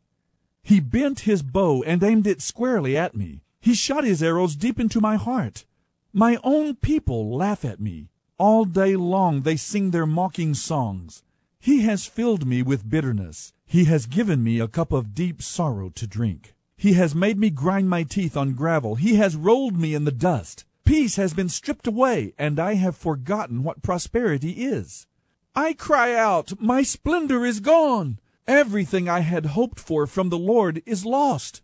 He 0.62 0.78
bent 0.78 1.26
his 1.26 1.43
bow 1.43 1.83
and 1.83 2.05
aimed 2.05 2.28
it 2.28 2.40
squarely 2.40 2.97
at 2.97 3.16
me. 3.16 3.40
He 3.59 3.75
shot 3.75 4.05
his 4.05 4.23
arrows 4.23 4.55
deep 4.55 4.78
into 4.78 5.00
my 5.00 5.16
heart. 5.16 5.64
My 6.12 6.38
own 6.45 6.76
people 6.76 7.37
laugh 7.37 7.64
at 7.64 7.81
me. 7.81 8.11
All 8.38 8.66
day 8.66 8.97
long 8.97 9.43
they 9.43 9.57
sing 9.57 9.90
their 9.90 10.05
mocking 10.05 10.52
songs. 10.52 11.23
He 11.59 11.83
has 11.83 12.05
filled 12.05 12.47
me 12.47 12.62
with 12.62 12.88
bitterness. 12.88 13.55
He 13.64 13.85
has 13.85 14.05
given 14.05 14.45
me 14.45 14.61
a 14.61 14.69
cup 14.69 14.93
of 14.93 15.14
deep 15.14 15.40
sorrow 15.40 15.88
to 15.90 16.07
drink. 16.07 16.55
He 16.76 16.93
has 16.93 17.14
made 17.14 17.38
me 17.38 17.49
grind 17.49 17.88
my 17.88 18.02
teeth 18.02 18.37
on 18.37 18.52
gravel. 18.52 18.97
He 18.97 19.14
has 19.14 19.37
rolled 19.37 19.78
me 19.78 19.95
in 19.95 20.05
the 20.05 20.12
dust. 20.12 20.66
Peace 20.85 21.16
has 21.16 21.33
been 21.33 21.49
stripped 21.49 21.87
away, 21.87 22.35
and 22.38 22.61
I 22.61 22.75
have 22.75 22.95
forgotten 22.95 23.62
what 23.62 23.83
prosperity 23.83 24.66
is. 24.66 25.07
I 25.55 25.73
cry 25.73 26.14
out, 26.14 26.61
My 26.61 26.83
splendor 26.83 27.47
is 27.47 27.61
gone. 27.61 28.21
Everything 28.47 29.09
I 29.09 29.21
had 29.21 29.47
hoped 29.47 29.81
for 29.81 30.07
from 30.07 30.28
the 30.28 30.38
Lord 30.38 30.83
is 30.85 31.07
lost. 31.07 31.62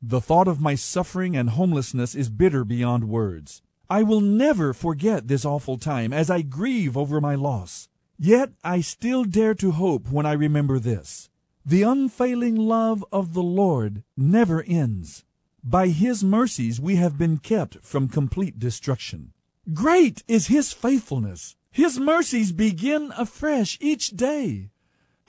The 0.00 0.20
thought 0.20 0.46
of 0.46 0.60
my 0.60 0.76
suffering 0.76 1.36
and 1.36 1.50
homelessness 1.50 2.14
is 2.14 2.30
bitter 2.30 2.64
beyond 2.64 3.08
words. 3.08 3.62
I 3.90 4.02
will 4.02 4.20
never 4.20 4.74
forget 4.74 5.28
this 5.28 5.46
awful 5.46 5.78
time 5.78 6.12
as 6.12 6.28
I 6.28 6.42
grieve 6.42 6.96
over 6.96 7.20
my 7.20 7.34
loss. 7.34 7.88
Yet 8.18 8.50
I 8.62 8.82
still 8.82 9.24
dare 9.24 9.54
to 9.54 9.70
hope 9.70 10.10
when 10.10 10.26
I 10.26 10.32
remember 10.32 10.78
this. 10.78 11.30
The 11.64 11.82
unfailing 11.82 12.56
love 12.56 13.04
of 13.10 13.32
the 13.32 13.42
Lord 13.42 14.02
never 14.16 14.62
ends. 14.62 15.24
By 15.64 15.88
his 15.88 16.22
mercies 16.22 16.80
we 16.80 16.96
have 16.96 17.16
been 17.16 17.38
kept 17.38 17.82
from 17.82 18.08
complete 18.08 18.58
destruction. 18.58 19.32
Great 19.72 20.22
is 20.28 20.46
his 20.46 20.72
faithfulness. 20.72 21.56
His 21.70 21.98
mercies 21.98 22.52
begin 22.52 23.12
afresh 23.16 23.78
each 23.80 24.10
day. 24.10 24.70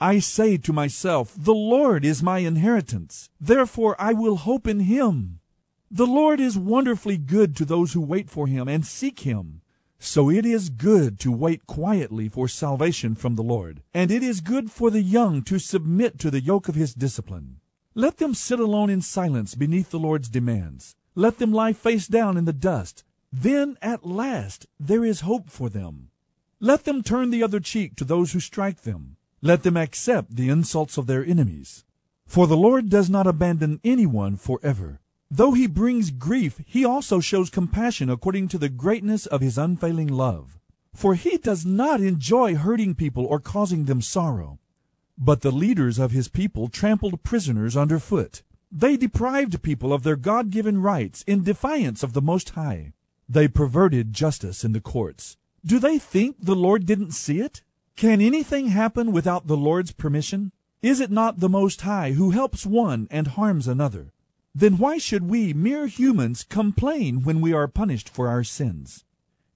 I 0.00 0.18
say 0.18 0.56
to 0.58 0.72
myself, 0.72 1.34
The 1.36 1.54
Lord 1.54 2.04
is 2.04 2.22
my 2.22 2.38
inheritance. 2.38 3.30
Therefore 3.40 3.96
I 3.98 4.12
will 4.12 4.36
hope 4.36 4.66
in 4.66 4.80
him. 4.80 5.39
The 5.92 6.06
Lord 6.06 6.38
is 6.38 6.56
wonderfully 6.56 7.16
good 7.16 7.56
to 7.56 7.64
those 7.64 7.94
who 7.94 8.00
wait 8.00 8.30
for 8.30 8.46
him 8.46 8.68
and 8.68 8.86
seek 8.86 9.20
him. 9.20 9.60
So 9.98 10.30
it 10.30 10.46
is 10.46 10.70
good 10.70 11.18
to 11.18 11.32
wait 11.32 11.66
quietly 11.66 12.28
for 12.28 12.46
salvation 12.46 13.16
from 13.16 13.34
the 13.34 13.42
Lord, 13.42 13.82
and 13.92 14.12
it 14.12 14.22
is 14.22 14.40
good 14.40 14.70
for 14.70 14.88
the 14.92 15.02
young 15.02 15.42
to 15.42 15.58
submit 15.58 16.16
to 16.20 16.30
the 16.30 16.40
yoke 16.40 16.68
of 16.68 16.76
his 16.76 16.94
discipline. 16.94 17.56
Let 17.96 18.18
them 18.18 18.34
sit 18.34 18.60
alone 18.60 18.88
in 18.88 19.02
silence 19.02 19.56
beneath 19.56 19.90
the 19.90 19.98
Lord's 19.98 20.28
demands. 20.28 20.94
Let 21.16 21.38
them 21.38 21.52
lie 21.52 21.72
face 21.72 22.06
down 22.06 22.36
in 22.36 22.44
the 22.44 22.52
dust. 22.52 23.02
Then 23.32 23.76
at 23.82 24.06
last 24.06 24.66
there 24.78 25.04
is 25.04 25.22
hope 25.22 25.50
for 25.50 25.68
them. 25.68 26.10
Let 26.60 26.84
them 26.84 27.02
turn 27.02 27.30
the 27.30 27.42
other 27.42 27.58
cheek 27.58 27.96
to 27.96 28.04
those 28.04 28.30
who 28.30 28.38
strike 28.38 28.82
them. 28.82 29.16
Let 29.42 29.64
them 29.64 29.76
accept 29.76 30.36
the 30.36 30.50
insults 30.50 30.98
of 30.98 31.08
their 31.08 31.24
enemies. 31.24 31.84
For 32.26 32.46
the 32.46 32.56
Lord 32.56 32.90
does 32.90 33.10
not 33.10 33.26
abandon 33.26 33.80
anyone 33.82 34.36
forever. 34.36 35.00
Though 35.30 35.52
he 35.52 35.68
brings 35.68 36.10
grief, 36.10 36.60
he 36.66 36.84
also 36.84 37.20
shows 37.20 37.50
compassion 37.50 38.10
according 38.10 38.48
to 38.48 38.58
the 38.58 38.68
greatness 38.68 39.26
of 39.26 39.40
his 39.40 39.56
unfailing 39.56 40.08
love. 40.08 40.58
For 40.92 41.14
he 41.14 41.38
does 41.38 41.64
not 41.64 42.00
enjoy 42.00 42.56
hurting 42.56 42.96
people 42.96 43.24
or 43.26 43.38
causing 43.38 43.84
them 43.84 44.02
sorrow. 44.02 44.58
But 45.16 45.42
the 45.42 45.52
leaders 45.52 46.00
of 46.00 46.10
his 46.10 46.26
people 46.28 46.68
trampled 46.68 47.22
prisoners 47.22 47.76
underfoot. 47.76 48.42
They 48.72 48.96
deprived 48.96 49.62
people 49.62 49.92
of 49.92 50.02
their 50.02 50.16
God 50.16 50.50
given 50.50 50.82
rights 50.82 51.22
in 51.28 51.44
defiance 51.44 52.02
of 52.02 52.12
the 52.12 52.22
Most 52.22 52.50
High. 52.50 52.92
They 53.28 53.46
perverted 53.46 54.12
justice 54.12 54.64
in 54.64 54.72
the 54.72 54.80
courts. 54.80 55.36
Do 55.64 55.78
they 55.78 55.98
think 55.98 56.36
the 56.40 56.56
Lord 56.56 56.86
didn't 56.86 57.12
see 57.12 57.40
it? 57.40 57.62
Can 57.94 58.20
anything 58.20 58.68
happen 58.68 59.12
without 59.12 59.46
the 59.46 59.56
Lord's 59.56 59.92
permission? 59.92 60.52
Is 60.82 60.98
it 60.98 61.10
not 61.10 61.38
the 61.38 61.48
Most 61.48 61.82
High 61.82 62.12
who 62.12 62.30
helps 62.30 62.66
one 62.66 63.06
and 63.10 63.28
harms 63.28 63.68
another? 63.68 64.12
Then 64.54 64.78
why 64.78 64.98
should 64.98 65.28
we, 65.28 65.52
mere 65.52 65.86
humans, 65.86 66.44
complain 66.44 67.22
when 67.22 67.40
we 67.40 67.52
are 67.52 67.68
punished 67.68 68.08
for 68.08 68.28
our 68.28 68.42
sins? 68.42 69.04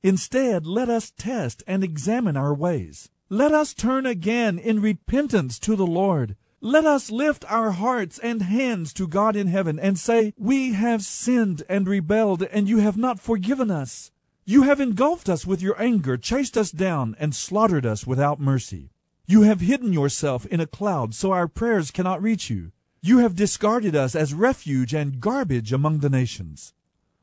Instead, 0.03 0.67
let 0.67 0.89
us 0.89 1.13
test 1.17 1.63
and 1.67 1.83
examine 1.83 2.37
our 2.37 2.55
ways. 2.55 3.11
Let 3.29 3.53
us 3.53 3.75
turn 3.75 4.07
again 4.07 4.59
in 4.59 4.81
repentance 4.83 5.59
to 5.61 5.75
the 5.75 5.87
Lord. 5.87 6.37
Let 6.61 6.85
us 6.85 7.11
lift 7.11 7.51
our 7.51 7.73
hearts 7.73 8.19
and 8.19 8.43
hands 8.43 8.93
to 8.95 9.09
God 9.09 9.35
in 9.35 9.49
heaven 9.49 9.79
and 9.79 9.99
say, 9.99 10.33
We 10.39 10.75
have 10.75 11.03
sinned 11.03 11.63
and 11.69 11.89
rebelled, 11.89 12.43
and 12.45 12.69
you 12.69 12.79
have 12.79 12.97
not 12.97 13.19
forgiven 13.19 13.71
us. 13.71 14.13
You 14.45 14.63
have 14.63 14.79
engulfed 14.79 15.29
us 15.29 15.47
with 15.47 15.63
your 15.63 15.81
anger, 15.83 16.17
chased 16.17 16.57
us 16.57 16.71
down, 16.71 17.17
and 17.19 17.35
slaughtered 17.35 17.87
us 17.87 18.07
without 18.07 18.39
mercy. 18.39 18.91
You 19.27 19.43
have 19.43 19.61
hidden 19.63 19.93
yourself 19.93 20.45
in 20.47 20.61
a 20.61 20.67
cloud 20.67 21.15
so 21.15 21.33
our 21.33 21.49
prayers 21.49 21.91
cannot 21.91 22.23
reach 22.23 22.51
you. 22.51 22.73
You 23.07 23.19
have 23.19 23.37
discarded 23.37 23.95
us 23.95 24.17
as 24.17 24.33
refuge 24.33 24.95
and 24.95 25.21
garbage 25.21 25.75
among 25.75 25.99
the 25.99 26.09
nations. 26.09 26.73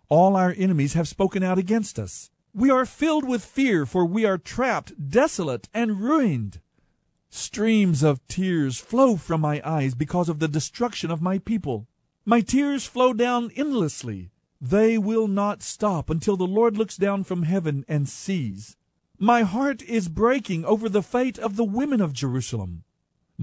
All 0.10 0.36
our 0.36 0.54
enemies 0.56 0.94
have 0.94 1.08
spoken 1.08 1.42
out 1.42 1.58
against 1.58 1.98
us. 1.98 2.30
We 2.54 2.70
are 2.70 2.86
filled 2.86 3.28
with 3.28 3.44
fear, 3.44 3.88
for 3.88 4.06
we 4.06 4.24
are 4.24 4.38
trapped, 4.38 5.10
desolate, 5.10 5.70
and 5.74 6.00
ruined. 6.00 6.62
Streams 7.32 8.04
of 8.04 8.22
tears 8.28 8.78
flow 8.78 9.16
from 9.16 9.42
my 9.42 9.60
eyes 9.66 9.96
because 9.96 10.30
of 10.30 10.38
the 10.38 10.48
destruction 10.48 11.10
of 11.10 11.20
my 11.20 11.40
people. 11.40 11.88
My 12.26 12.42
tears 12.42 12.86
flow 12.86 13.12
down 13.12 13.50
endlessly. 13.56 14.30
They 14.62 15.00
will 15.00 15.28
not 15.28 15.64
stop 15.64 16.12
until 16.12 16.38
the 16.38 16.46
Lord 16.46 16.78
looks 16.78 16.96
down 16.96 17.24
from 17.24 17.42
heaven 17.42 17.86
and 17.88 18.08
sees. 18.08 18.78
My 19.18 19.42
heart 19.42 19.82
is 19.82 20.10
breaking 20.10 20.64
over 20.64 20.88
the 20.88 21.02
fate 21.02 21.40
of 21.40 21.56
the 21.56 21.64
women 21.64 22.02
of 22.02 22.14
Jerusalem. 22.14 22.84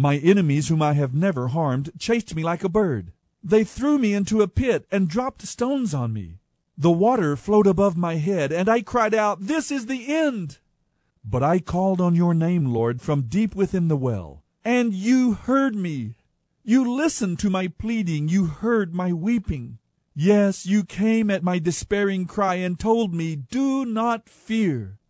My 0.01 0.19
enemies, 0.19 0.69
whom 0.69 0.81
I 0.81 0.93
have 0.93 1.13
never 1.13 1.49
harmed, 1.49 1.91
chased 1.99 2.33
me 2.37 2.45
like 2.45 2.63
a 2.63 2.69
bird. 2.69 3.11
They 3.43 3.65
threw 3.65 3.99
me 3.99 4.15
into 4.15 4.43
a 4.43 4.47
pit 4.47 4.87
and 4.93 5.09
dropped 5.09 5.43
stones 5.43 5.93
on 5.93 6.13
me. 6.13 6.39
The 6.77 6.93
water 6.93 7.35
flowed 7.35 7.67
above 7.67 7.97
my 7.97 8.15
head, 8.15 8.53
and 8.53 8.69
I 8.69 8.81
cried 8.81 9.13
out, 9.13 9.49
This 9.49 9.73
is 9.73 9.87
the 9.87 10.15
end! 10.15 10.59
But 11.25 11.43
I 11.43 11.59
called 11.59 12.01
on 12.01 12.15
your 12.15 12.33
name, 12.33 12.67
Lord, 12.67 13.03
from 13.03 13.23
deep 13.23 13.57
within 13.57 13.89
the 13.89 13.97
well, 13.97 14.45
and 14.65 14.95
you 14.95 15.33
heard 15.33 15.75
me. 15.75 16.15
You 16.63 16.89
listened 16.89 17.41
to 17.41 17.51
my 17.51 17.67
pleading, 17.67 18.29
you 18.29 18.47
heard 18.47 18.95
my 18.95 19.13
weeping. 19.13 19.79
Yes, 20.15 20.65
you 20.65 20.85
came 20.85 21.29
at 21.29 21.43
my 21.43 21.59
despairing 21.59 22.27
cry 22.27 22.55
and 22.55 22.79
told 22.79 23.13
me, 23.13 23.35
Do 23.35 23.85
not 23.85 24.29
fear. 24.29 25.01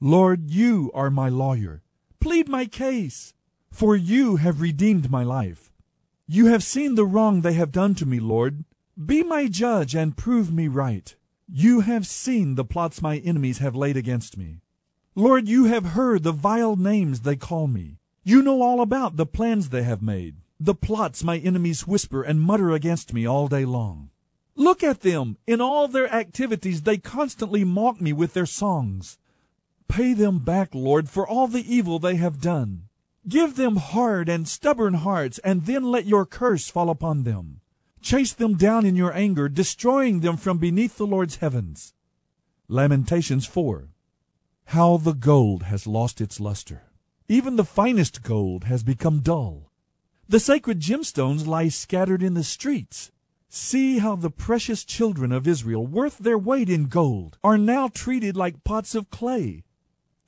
Lord, 0.00 0.48
you 0.48 0.90
are 0.94 1.10
my 1.10 1.28
lawyer. 1.28 1.82
Plead 2.20 2.48
my 2.48 2.64
case, 2.64 3.34
for 3.70 3.96
you 3.96 4.36
have 4.36 4.60
redeemed 4.60 5.10
my 5.10 5.22
life. 5.22 5.72
You 6.26 6.46
have 6.46 6.62
seen 6.62 6.94
the 6.94 7.06
wrong 7.06 7.40
they 7.40 7.54
have 7.54 7.72
done 7.72 7.94
to 7.96 8.06
me, 8.06 8.20
Lord. 8.20 8.64
Be 9.04 9.22
my 9.22 9.48
judge 9.48 9.94
and 9.94 10.16
prove 10.16 10.52
me 10.52 10.68
right. 10.68 11.14
You 11.46 11.80
have 11.80 12.06
seen 12.06 12.54
the 12.54 12.64
plots 12.64 13.00
my 13.00 13.18
enemies 13.18 13.58
have 13.58 13.74
laid 13.74 13.96
against 13.96 14.36
me. 14.36 14.60
Lord, 15.14 15.48
you 15.48 15.64
have 15.64 15.86
heard 15.86 16.22
the 16.22 16.32
vile 16.32 16.76
names 16.76 17.20
they 17.20 17.36
call 17.36 17.66
me. 17.66 17.98
You 18.22 18.42
know 18.42 18.60
all 18.60 18.82
about 18.82 19.16
the 19.16 19.24
plans 19.24 19.70
they 19.70 19.82
have 19.82 20.02
made, 20.02 20.36
the 20.60 20.74
plots 20.74 21.24
my 21.24 21.38
enemies 21.38 21.86
whisper 21.86 22.22
and 22.22 22.40
mutter 22.40 22.72
against 22.72 23.14
me 23.14 23.24
all 23.24 23.48
day 23.48 23.64
long. 23.64 24.10
Look 24.54 24.82
at 24.82 25.00
them. 25.00 25.38
In 25.46 25.60
all 25.60 25.88
their 25.88 26.12
activities, 26.12 26.82
they 26.82 26.98
constantly 26.98 27.64
mock 27.64 28.00
me 28.00 28.12
with 28.12 28.34
their 28.34 28.44
songs. 28.44 29.18
Pay 29.88 30.12
them 30.12 30.40
back, 30.40 30.74
Lord, 30.74 31.08
for 31.08 31.26
all 31.26 31.46
the 31.46 31.64
evil 31.74 31.98
they 31.98 32.16
have 32.16 32.40
done. 32.40 32.87
Give 33.28 33.56
them 33.56 33.76
hard 33.76 34.28
and 34.30 34.48
stubborn 34.48 34.94
hearts, 34.94 35.38
and 35.40 35.66
then 35.66 35.82
let 35.82 36.06
your 36.06 36.24
curse 36.24 36.70
fall 36.70 36.88
upon 36.88 37.24
them. 37.24 37.60
Chase 38.00 38.32
them 38.32 38.56
down 38.56 38.86
in 38.86 38.96
your 38.96 39.14
anger, 39.14 39.50
destroying 39.50 40.20
them 40.20 40.38
from 40.38 40.56
beneath 40.56 40.96
the 40.96 41.06
Lord's 41.06 41.36
heavens. 41.36 41.92
Lamentations 42.68 43.44
4 43.44 43.88
How 44.66 44.96
the 44.96 45.12
gold 45.12 45.64
has 45.64 45.86
lost 45.86 46.20
its 46.22 46.40
luster. 46.40 46.84
Even 47.28 47.56
the 47.56 47.64
finest 47.64 48.22
gold 48.22 48.64
has 48.64 48.82
become 48.82 49.20
dull. 49.20 49.70
The 50.26 50.40
sacred 50.40 50.80
gemstones 50.80 51.46
lie 51.46 51.68
scattered 51.68 52.22
in 52.22 52.32
the 52.34 52.44
streets. 52.44 53.10
See 53.50 53.98
how 53.98 54.16
the 54.16 54.30
precious 54.30 54.84
children 54.84 55.32
of 55.32 55.48
Israel, 55.48 55.86
worth 55.86 56.18
their 56.18 56.38
weight 56.38 56.70
in 56.70 56.86
gold, 56.86 57.36
are 57.44 57.58
now 57.58 57.88
treated 57.88 58.36
like 58.36 58.64
pots 58.64 58.94
of 58.94 59.10
clay. 59.10 59.64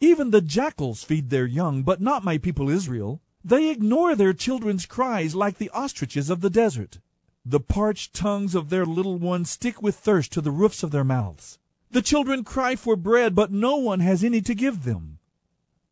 Even 0.01 0.31
the 0.31 0.41
jackals 0.41 1.05
feed 1.05 1.29
their 1.29 1.47
young, 1.47 1.83
but 1.83 2.01
not 2.01 2.25
my 2.25 2.39
people 2.39 2.71
Israel. 2.71 3.21
They 3.45 3.71
ignore 3.71 4.17
their 4.17 4.33
children's 4.33 4.87
cries 4.87 5.35
like 5.35 5.59
the 5.59 5.71
ostriches 5.71 6.31
of 6.31 6.41
the 6.41 6.51
desert. 6.51 7.01
The 7.45 7.61
parched 7.61 8.15
tongues 8.15 8.55
of 8.55 8.71
their 8.71 8.87
little 8.87 9.19
ones 9.19 9.51
stick 9.51 9.83
with 9.83 9.97
thirst 9.97 10.33
to 10.33 10.41
the 10.41 10.51
roofs 10.51 10.83
of 10.83 10.91
their 10.91 11.05
mouths. 11.05 11.59
The 11.91 12.03
children 12.03 12.45
cry 12.45 12.77
for 12.77 12.97
bread, 12.97 13.35
but 13.35 13.51
no 13.51 13.77
one 13.77 14.01
has 14.01 14.23
any 14.23 14.41
to 14.43 14.55
give 14.55 14.85
them. 14.85 15.19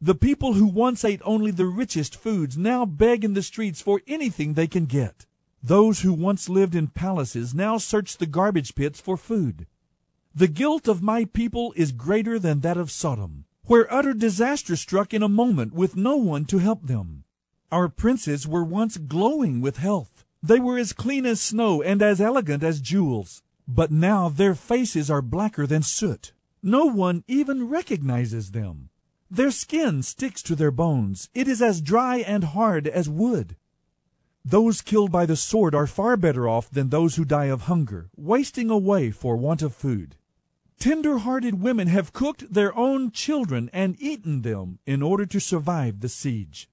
The 0.01 0.15
people 0.15 0.55
who 0.55 0.67
once 0.67 1.05
ate 1.05 1.21
only 1.25 1.51
the 1.51 1.67
richest 1.67 2.15
foods 2.15 2.57
now 2.57 2.87
beg 2.87 3.25
in 3.25 3.35
the 3.35 3.43
streets 3.43 3.83
for 3.83 4.01
anything 4.07 4.55
they 4.55 4.69
can 4.69 4.87
get. 4.87 5.27
Those 5.63 6.01
who 6.01 6.13
once 6.13 6.49
lived 6.49 6.77
in 6.77 6.89
palaces 6.89 7.53
now 7.53 7.79
search 7.79 8.17
the 8.17 8.27
garbage 8.27 8.75
pits 8.75 9.01
for 9.01 9.17
food. 9.17 9.67
The 10.35 10.47
guilt 10.47 10.87
of 10.87 11.03
my 11.03 11.25
people 11.25 11.73
is 11.75 11.91
greater 11.91 12.39
than 12.39 12.61
that 12.61 12.77
of 12.77 12.93
Sodom, 12.93 13.45
where 13.69 13.93
utter 13.93 14.15
disaster 14.15 14.75
struck 14.75 15.13
in 15.13 15.23
a 15.23 15.29
moment 15.29 15.75
with 15.75 15.95
no 15.95 16.17
one 16.17 16.47
to 16.47 16.57
help 16.57 16.87
them. 16.87 17.23
Our 17.71 17.91
princes 17.91 18.49
were 18.49 18.65
once 18.65 18.97
glowing 18.97 19.61
with 19.61 19.77
health. 19.77 20.25
They 20.43 20.59
were 20.59 20.79
as 20.79 20.95
clean 20.95 21.27
as 21.27 21.39
snow 21.39 21.83
and 21.83 22.01
as 22.01 22.19
elegant 22.19 22.63
as 22.63 22.81
jewels. 22.81 23.43
But 23.69 23.91
now 23.91 24.31
their 24.31 24.55
faces 24.55 25.11
are 25.11 25.21
blacker 25.21 25.67
than 25.67 25.83
soot. 25.83 26.33
No 26.63 26.87
one 26.87 27.25
even 27.29 27.69
recognizes 27.69 28.53
them. 28.53 28.89
Their 29.31 29.51
skin 29.51 30.03
sticks 30.03 30.43
to 30.45 30.57
their 30.57 30.71
bones. 30.71 31.29
It 31.35 31.47
is 31.47 31.61
as 31.61 31.83
dry 31.83 32.19
and 32.19 32.45
hard 32.45 32.89
as 32.89 33.07
wood. 33.07 33.57
Those 34.43 34.81
killed 34.81 35.13
by 35.13 35.27
the 35.27 35.37
sword 35.37 35.75
are 35.75 35.87
far 35.87 36.17
better 36.17 36.49
off 36.49 36.71
than 36.71 36.89
those 36.89 37.17
who 37.17 37.27
die 37.27 37.47
of 37.53 37.63
hunger, 37.63 38.09
wasting 38.17 38.71
away 38.71 39.11
for 39.11 39.37
want 39.37 39.61
of 39.61 39.75
food. 39.75 40.17
Tender-hearted 40.79 41.61
women 41.61 41.89
have 41.89 42.13
cooked 42.13 42.53
their 42.53 42.77
own 42.77 43.11
children 43.11 43.69
and 43.73 44.01
eaten 44.01 44.43
them 44.43 44.79
in 44.87 45.03
order 45.03 45.27
to 45.27 45.41
survive 45.41 46.01
the 46.01 46.09
siege. 46.09 46.69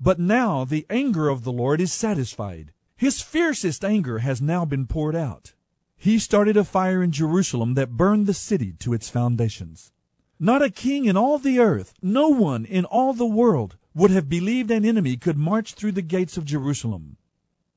But 0.00 0.20
now 0.20 0.64
the 0.64 0.86
anger 0.88 1.28
of 1.28 1.42
the 1.42 1.52
Lord 1.52 1.80
is 1.80 1.92
satisfied. 1.92 2.72
His 2.96 3.20
fiercest 3.20 3.84
anger 3.84 4.18
has 4.18 4.40
now 4.40 4.64
been 4.64 4.86
poured 4.86 5.16
out. 5.16 5.54
He 5.96 6.20
started 6.20 6.56
a 6.56 6.62
fire 6.62 7.02
in 7.02 7.10
Jerusalem 7.10 7.74
that 7.74 7.96
burned 7.96 8.26
the 8.26 8.34
city 8.34 8.72
to 8.78 8.92
its 8.92 9.10
foundations. 9.10 9.90
Not 10.38 10.62
a 10.62 10.70
king 10.70 11.06
in 11.06 11.16
all 11.16 11.38
the 11.38 11.58
earth, 11.58 11.94
no 12.00 12.28
one 12.28 12.64
in 12.64 12.84
all 12.84 13.12
the 13.12 13.26
world, 13.26 13.76
would 13.94 14.12
have 14.12 14.28
believed 14.28 14.70
an 14.70 14.84
enemy 14.84 15.16
could 15.16 15.36
march 15.36 15.74
through 15.74 15.92
the 15.92 16.02
gates 16.02 16.36
of 16.36 16.44
Jerusalem. 16.44 17.16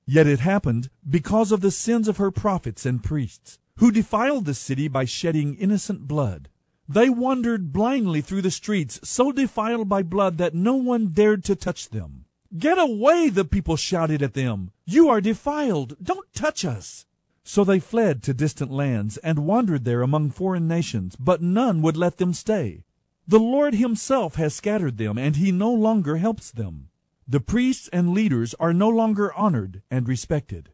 Yet 0.06 0.28
it 0.28 0.42
happened 0.42 0.92
because 1.10 1.52
of 1.52 1.62
the 1.62 1.72
sins 1.72 2.08
of 2.08 2.18
her 2.18 2.30
prophets 2.30 2.86
and 2.86 3.04
priests, 3.04 3.58
who 3.82 3.92
defiled 3.92 4.46
the 4.46 4.54
city 4.54 4.88
by 4.88 5.04
shedding 5.04 5.56
innocent 5.56 6.08
blood. 6.08 6.48
They 6.88 7.10
wandered 7.10 7.74
blindly 7.74 8.22
through 8.22 8.44
the 8.44 8.52
streets, 8.52 9.00
so 9.04 9.32
defiled 9.32 9.90
by 9.90 10.04
blood 10.04 10.38
that 10.38 10.54
no 10.54 10.76
one 10.76 11.08
dared 11.08 11.44
to 11.46 11.56
touch 11.56 11.90
them. 11.90 12.26
Get 12.56 12.78
away, 12.78 13.30
the 13.30 13.44
people 13.44 13.76
shouted 13.76 14.22
at 14.22 14.36
them. 14.36 14.70
You 14.86 15.10
are 15.10 15.20
defiled. 15.20 15.96
Don't 16.00 16.32
touch 16.32 16.64
us. 16.64 17.08
So 17.44 17.64
they 17.64 17.80
fled 17.80 18.22
to 18.22 18.36
distant 18.36 18.70
lands 18.70 19.18
and 19.18 19.48
wandered 19.48 19.84
there 19.84 20.04
among 20.04 20.30
foreign 20.30 20.68
nations, 20.68 21.16
but 21.16 21.42
none 21.42 21.82
would 21.82 21.98
let 21.98 22.18
them 22.18 22.34
stay. 22.34 22.84
The 23.28 23.40
Lord 23.40 23.74
himself 23.74 24.36
has 24.36 24.54
scattered 24.54 25.00
them, 25.00 25.18
and 25.18 25.38
he 25.38 25.52
no 25.52 25.74
longer 25.74 26.18
helps 26.18 26.52
them. 26.52 26.90
The 27.28 27.40
priests 27.40 27.90
and 27.92 28.14
leaders 28.14 28.54
are 28.60 28.74
no 28.74 28.90
longer 28.90 29.34
honored 29.34 29.82
and 29.90 30.08
respected. 30.08 30.70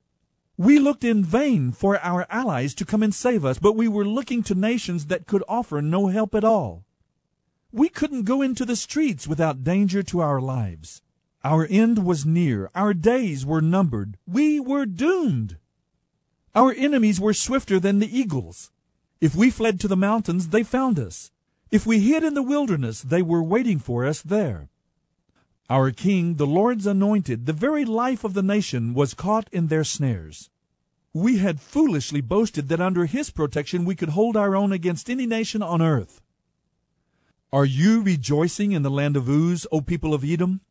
We 0.59 0.79
looked 0.79 1.03
in 1.03 1.23
vain 1.23 1.71
for 1.71 1.99
our 1.99 2.25
allies 2.31 2.73
to 2.75 2.85
come 2.85 3.03
and 3.03 3.13
save 3.13 3.45
us, 3.45 3.59
but 3.59 3.75
we 3.75 3.87
were 3.87 4.07
looking 4.07 4.41
to 4.43 4.55
nations 4.55 5.05
that 5.05 5.27
could 5.27 5.43
offer 5.47 5.83
no 5.83 6.07
help 6.07 6.33
at 6.33 6.43
all. 6.43 6.83
We 7.71 7.89
couldn't 7.89 8.23
go 8.23 8.41
into 8.41 8.65
the 8.65 8.75
streets 8.75 9.27
without 9.27 9.63
danger 9.63 10.01
to 10.01 10.19
our 10.19 10.41
lives. 10.41 11.03
Our 11.43 11.67
end 11.69 12.03
was 12.03 12.25
near. 12.25 12.71
Our 12.73 12.95
days 12.95 13.45
were 13.45 13.61
numbered. 13.61 14.17
We 14.25 14.59
were 14.59 14.87
doomed. 14.87 15.57
Our 16.55 16.73
enemies 16.73 17.19
were 17.19 17.35
swifter 17.35 17.79
than 17.79 17.99
the 17.99 18.19
eagles. 18.19 18.71
If 19.21 19.35
we 19.35 19.51
fled 19.51 19.79
to 19.81 19.87
the 19.87 19.95
mountains, 19.95 20.47
they 20.47 20.63
found 20.63 20.97
us. 20.97 21.31
If 21.69 21.85
we 21.85 21.99
hid 21.99 22.23
in 22.23 22.33
the 22.33 22.41
wilderness, 22.41 23.01
they 23.01 23.21
were 23.21 23.43
waiting 23.43 23.77
for 23.77 24.05
us 24.05 24.23
there. 24.23 24.69
Our 25.69 25.91
king, 25.91 26.35
the 26.35 26.47
Lord's 26.47 26.87
anointed, 26.87 27.45
the 27.45 27.53
very 27.53 27.83
life 27.83 28.23
of 28.23 28.33
the 28.33 28.43
nation, 28.43 28.93
was 28.93 29.13
caught 29.13 29.49
in 29.51 29.67
their 29.67 29.83
snares. 29.83 30.49
We 31.13 31.39
had 31.39 31.59
foolishly 31.59 32.21
boasted 32.21 32.69
that 32.69 32.79
under 32.79 33.05
his 33.05 33.31
protection 33.31 33.83
we 33.83 33.95
could 33.95 34.09
hold 34.09 34.37
our 34.37 34.55
own 34.55 34.71
against 34.71 35.09
any 35.09 35.25
nation 35.25 35.61
on 35.61 35.81
earth. 35.81 36.21
Are 37.51 37.65
you 37.65 38.01
rejoicing 38.01 38.71
in 38.71 38.83
the 38.83 38.91
land 38.91 39.17
of 39.17 39.27
Uz, 39.27 39.67
O 39.71 39.81
people 39.81 40.13
of 40.13 40.23
Edom? 40.23 40.61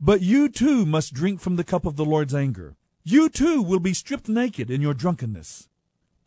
But 0.00 0.20
you 0.20 0.48
too 0.48 0.84
must 0.84 1.14
drink 1.14 1.40
from 1.40 1.56
the 1.56 1.64
cup 1.64 1.86
of 1.86 1.96
the 1.96 2.04
Lord's 2.04 2.34
anger. 2.34 2.76
You 3.04 3.28
too 3.28 3.62
will 3.62 3.80
be 3.80 3.94
stripped 3.94 4.28
naked 4.28 4.70
in 4.70 4.82
your 4.82 4.94
drunkenness. 4.94 5.68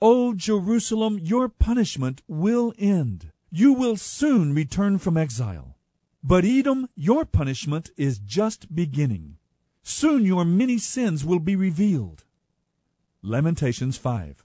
O 0.02 0.34
Jerusalem, 0.34 1.20
your 1.22 1.48
punishment 1.48 2.22
will 2.28 2.74
end. 2.80 3.32
You 3.52 3.74
will 3.74 3.98
soon 3.98 4.54
return 4.54 4.98
from 4.98 5.16
exile. 5.16 5.75
But 6.28 6.44
Edom, 6.44 6.90
your 6.96 7.24
punishment 7.24 7.92
is 7.98 8.18
just 8.18 8.74
beginning. 8.74 9.38
Soon 9.84 10.26
your 10.26 10.44
many 10.44 10.80
sins 10.80 11.24
will 11.24 11.38
be 11.38 11.56
revealed. 11.56 12.24
Lamentations 13.22 13.96
5 13.98 14.44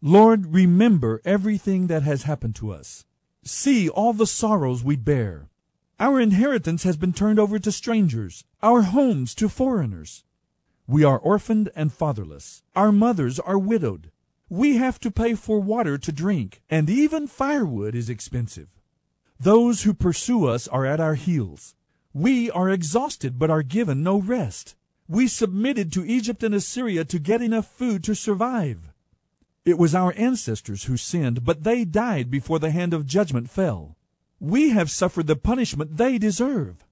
Lord, 0.00 0.54
remember 0.54 1.20
everything 1.26 1.88
that 1.88 2.04
has 2.04 2.22
happened 2.22 2.54
to 2.54 2.72
us. 2.72 3.04
See 3.44 3.90
all 3.90 4.14
the 4.14 4.26
sorrows 4.26 4.82
we 4.82 4.96
bear. 4.96 5.50
Our 6.00 6.18
inheritance 6.18 6.84
has 6.84 6.96
been 6.96 7.12
turned 7.12 7.38
over 7.38 7.58
to 7.58 7.70
strangers, 7.70 8.44
our 8.62 8.80
homes 8.80 9.34
to 9.34 9.50
foreigners. 9.50 10.24
We 10.86 11.04
are 11.04 11.18
orphaned 11.18 11.68
and 11.76 11.92
fatherless. 11.92 12.62
Our 12.74 12.92
mothers 12.92 13.38
are 13.38 13.58
widowed. 13.58 14.10
We 14.48 14.76
have 14.76 14.98
to 15.00 15.10
pay 15.10 15.34
for 15.34 15.60
water 15.60 15.98
to 15.98 16.12
drink, 16.12 16.62
and 16.70 16.88
even 16.88 17.26
firewood 17.26 17.94
is 17.94 18.08
expensive. 18.08 18.77
Those 19.40 19.82
who 19.82 19.94
pursue 19.94 20.46
us 20.46 20.66
are 20.66 20.84
at 20.84 21.00
our 21.00 21.14
heels. 21.14 21.76
We 22.12 22.50
are 22.50 22.70
exhausted 22.70 23.38
but 23.38 23.50
are 23.50 23.62
given 23.62 24.02
no 24.02 24.20
rest. 24.20 24.74
We 25.06 25.28
submitted 25.28 25.92
to 25.92 26.04
Egypt 26.04 26.42
and 26.42 26.54
Assyria 26.54 27.04
to 27.04 27.18
get 27.18 27.40
enough 27.40 27.66
food 27.66 28.02
to 28.04 28.14
survive. 28.14 28.92
It 29.64 29.78
was 29.78 29.94
our 29.94 30.12
ancestors 30.16 30.84
who 30.84 30.96
sinned, 30.96 31.44
but 31.44 31.62
they 31.62 31.84
died 31.84 32.30
before 32.30 32.58
the 32.58 32.72
hand 32.72 32.92
of 32.92 33.06
judgment 33.06 33.48
fell. 33.48 33.96
We 34.40 34.70
have 34.70 34.90
suffered 34.90 35.26
the 35.26 35.36
punishment 35.36 35.96
they 35.96 36.18
deserve. 36.18 36.84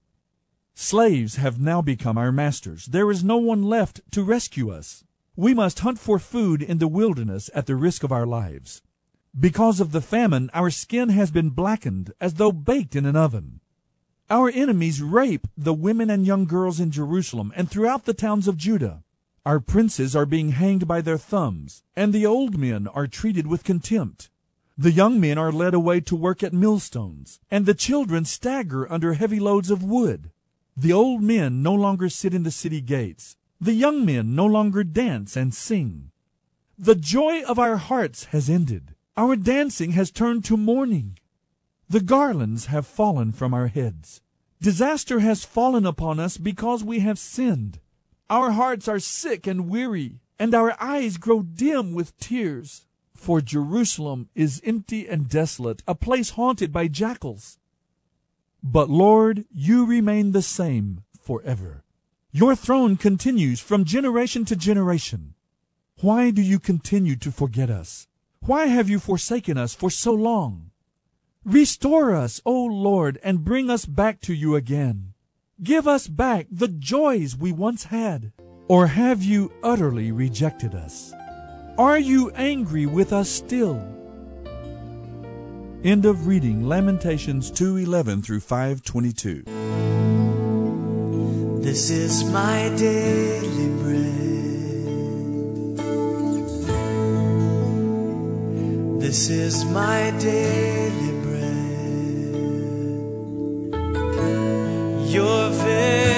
Slaves 0.75 1.37
have 1.37 1.59
now 1.59 1.83
become 1.83 2.19
our 2.19 2.31
masters. 2.31 2.87
There 2.87 3.11
is 3.11 3.25
no 3.25 3.39
one 3.39 3.63
left 3.63 4.01
to 4.13 4.23
rescue 4.23 4.71
us. 4.71 5.05
We 5.35 5.53
must 5.55 5.81
hunt 5.81 5.99
for 5.99 6.19
food 6.19 6.63
in 6.63 6.79
the 6.79 6.89
wilderness 6.89 7.51
at 7.55 7.67
the 7.67 7.77
risk 7.77 8.05
of 8.05 8.13
our 8.13 8.27
lives. 8.27 8.83
Because 9.38 9.81
of 9.81 9.92
the 9.92 10.01
famine, 10.01 10.49
our 10.55 10.70
skin 10.70 11.11
has 11.11 11.31
been 11.31 11.51
blackened 11.51 12.14
as 12.18 12.35
though 12.35 12.53
baked 12.53 12.96
in 12.96 13.05
an 13.05 13.16
oven. 13.16 13.61
Our 14.31 14.51
enemies 14.51 15.03
rape 15.03 15.46
the 15.59 15.75
women 15.75 16.09
and 16.09 16.27
young 16.27 16.46
girls 16.46 16.81
in 16.81 16.90
Jerusalem 16.90 17.53
and 17.55 17.70
throughout 17.70 18.07
the 18.07 18.14
towns 18.14 18.49
of 18.49 18.57
Judah. 18.57 19.05
Our 19.44 19.61
princes 19.61 20.16
are 20.16 20.27
being 20.27 20.53
hanged 20.53 20.88
by 20.88 21.03
their 21.03 21.18
thumbs, 21.18 21.85
and 21.94 22.12
the 22.12 22.25
old 22.25 22.59
men 22.59 22.88
are 22.88 23.07
treated 23.07 23.46
with 23.46 23.62
contempt. 23.62 24.31
The 24.79 24.90
young 24.90 25.20
men 25.20 25.37
are 25.37 25.53
led 25.53 25.75
away 25.75 26.01
to 26.01 26.16
work 26.16 26.42
at 26.42 26.55
millstones, 26.55 27.38
and 27.51 27.66
the 27.66 27.75
children 27.75 28.25
stagger 28.25 28.90
under 28.90 29.12
heavy 29.12 29.38
loads 29.38 29.70
of 29.70 29.85
wood. 29.85 30.31
The 30.77 30.92
old 30.92 31.22
men 31.22 31.62
no 31.62 31.75
longer 31.75 32.09
sit 32.09 32.33
in 32.33 32.42
the 32.42 32.51
city 32.51 32.81
gates. 32.81 33.37
The 33.61 33.75
young 33.75 34.05
men 34.05 34.35
no 34.35 34.46
longer 34.46 34.83
dance 34.83 35.37
and 35.37 35.55
sing. 35.55 36.11
The 36.79 36.94
joy 36.94 37.42
of 37.42 37.59
our 37.59 37.77
hearts 37.77 38.25
has 38.27 38.51
ended. 38.51 38.96
Our 39.16 39.35
dancing 39.35 39.92
has 39.92 40.11
turned 40.11 40.44
to 40.44 40.59
mourning. 40.59 41.18
The 41.88 42.02
garlands 42.02 42.66
have 42.66 42.87
fallen 42.87 43.33
from 43.33 43.55
our 43.55 43.68
heads. 43.68 44.20
Disaster 44.61 45.20
has 45.20 45.44
fallen 45.44 45.87
upon 45.87 46.20
us 46.20 46.37
because 46.37 46.85
we 46.85 46.98
have 46.98 47.18
sinned. 47.18 47.81
Our 48.29 48.50
hearts 48.50 48.88
are 48.88 48.98
sick 48.98 49.46
and 49.46 49.70
weary, 49.70 50.20
and 50.38 50.55
our 50.55 50.76
eyes 50.81 51.16
grow 51.16 51.42
dim 51.42 51.94
with 51.94 52.18
tears. 52.18 52.85
For 53.14 53.40
Jerusalem 53.40 54.29
is 54.35 54.61
empty 54.64 55.09
and 55.09 55.29
desolate, 55.29 55.83
a 55.88 55.94
place 55.94 56.31
haunted 56.31 56.70
by 56.70 56.88
jackals. 56.88 57.59
But 58.62 58.90
Lord, 58.90 59.46
you 59.50 59.87
remain 59.87 60.33
the 60.33 60.42
same 60.42 61.05
forever. 61.18 61.85
Your 62.33 62.55
throne 62.55 62.96
continues 62.96 63.61
from 63.61 63.85
generation 63.85 64.44
to 64.46 64.57
generation. 64.57 65.35
Why 66.00 66.31
do 66.31 66.42
you 66.42 66.59
continue 66.59 67.16
to 67.16 67.33
forget 67.33 67.70
us? 67.70 68.09
Why 68.47 68.67
have 68.67 68.89
you 68.89 69.01
forsaken 69.01 69.59
us 69.59 69.75
for 69.75 69.91
so 69.91 70.13
long? 70.13 70.71
Restore 71.45 72.15
us, 72.15 72.41
O 72.47 72.65
Lord, 72.65 73.19
and 73.25 73.45
bring 73.45 73.69
us 73.69 73.87
back 73.87 74.21
to 74.21 74.33
you 74.33 74.55
again. 74.55 75.15
Give 75.61 75.89
us 75.89 76.07
back 76.07 76.47
the 76.49 76.69
joys 76.69 77.37
we 77.37 77.51
once 77.51 77.85
had. 77.85 78.31
Or 78.69 78.87
have 78.87 79.21
you 79.21 79.51
utterly 79.65 80.13
rejected 80.13 80.77
us? 80.77 81.13
Are 81.77 81.99
you 81.99 82.31
angry 82.37 82.87
with 82.87 83.13
us 83.13 83.29
still? 83.29 83.83
End 85.83 86.07
of 86.07 86.29
reading 86.29 86.69
Lamentations 86.69 87.51
2:11 87.51 88.23
through 88.23 88.41
5:22. 88.41 89.43
This 91.65 91.91
is 91.91 92.23
my 92.31 92.69
daily 92.77 93.83
bread. 93.83 94.26
This 99.07 99.31
is 99.31 99.64
my 99.66 100.11
daily 100.19 101.12
bread. 101.23 101.62
Your 105.09 105.51
very 105.51 106.15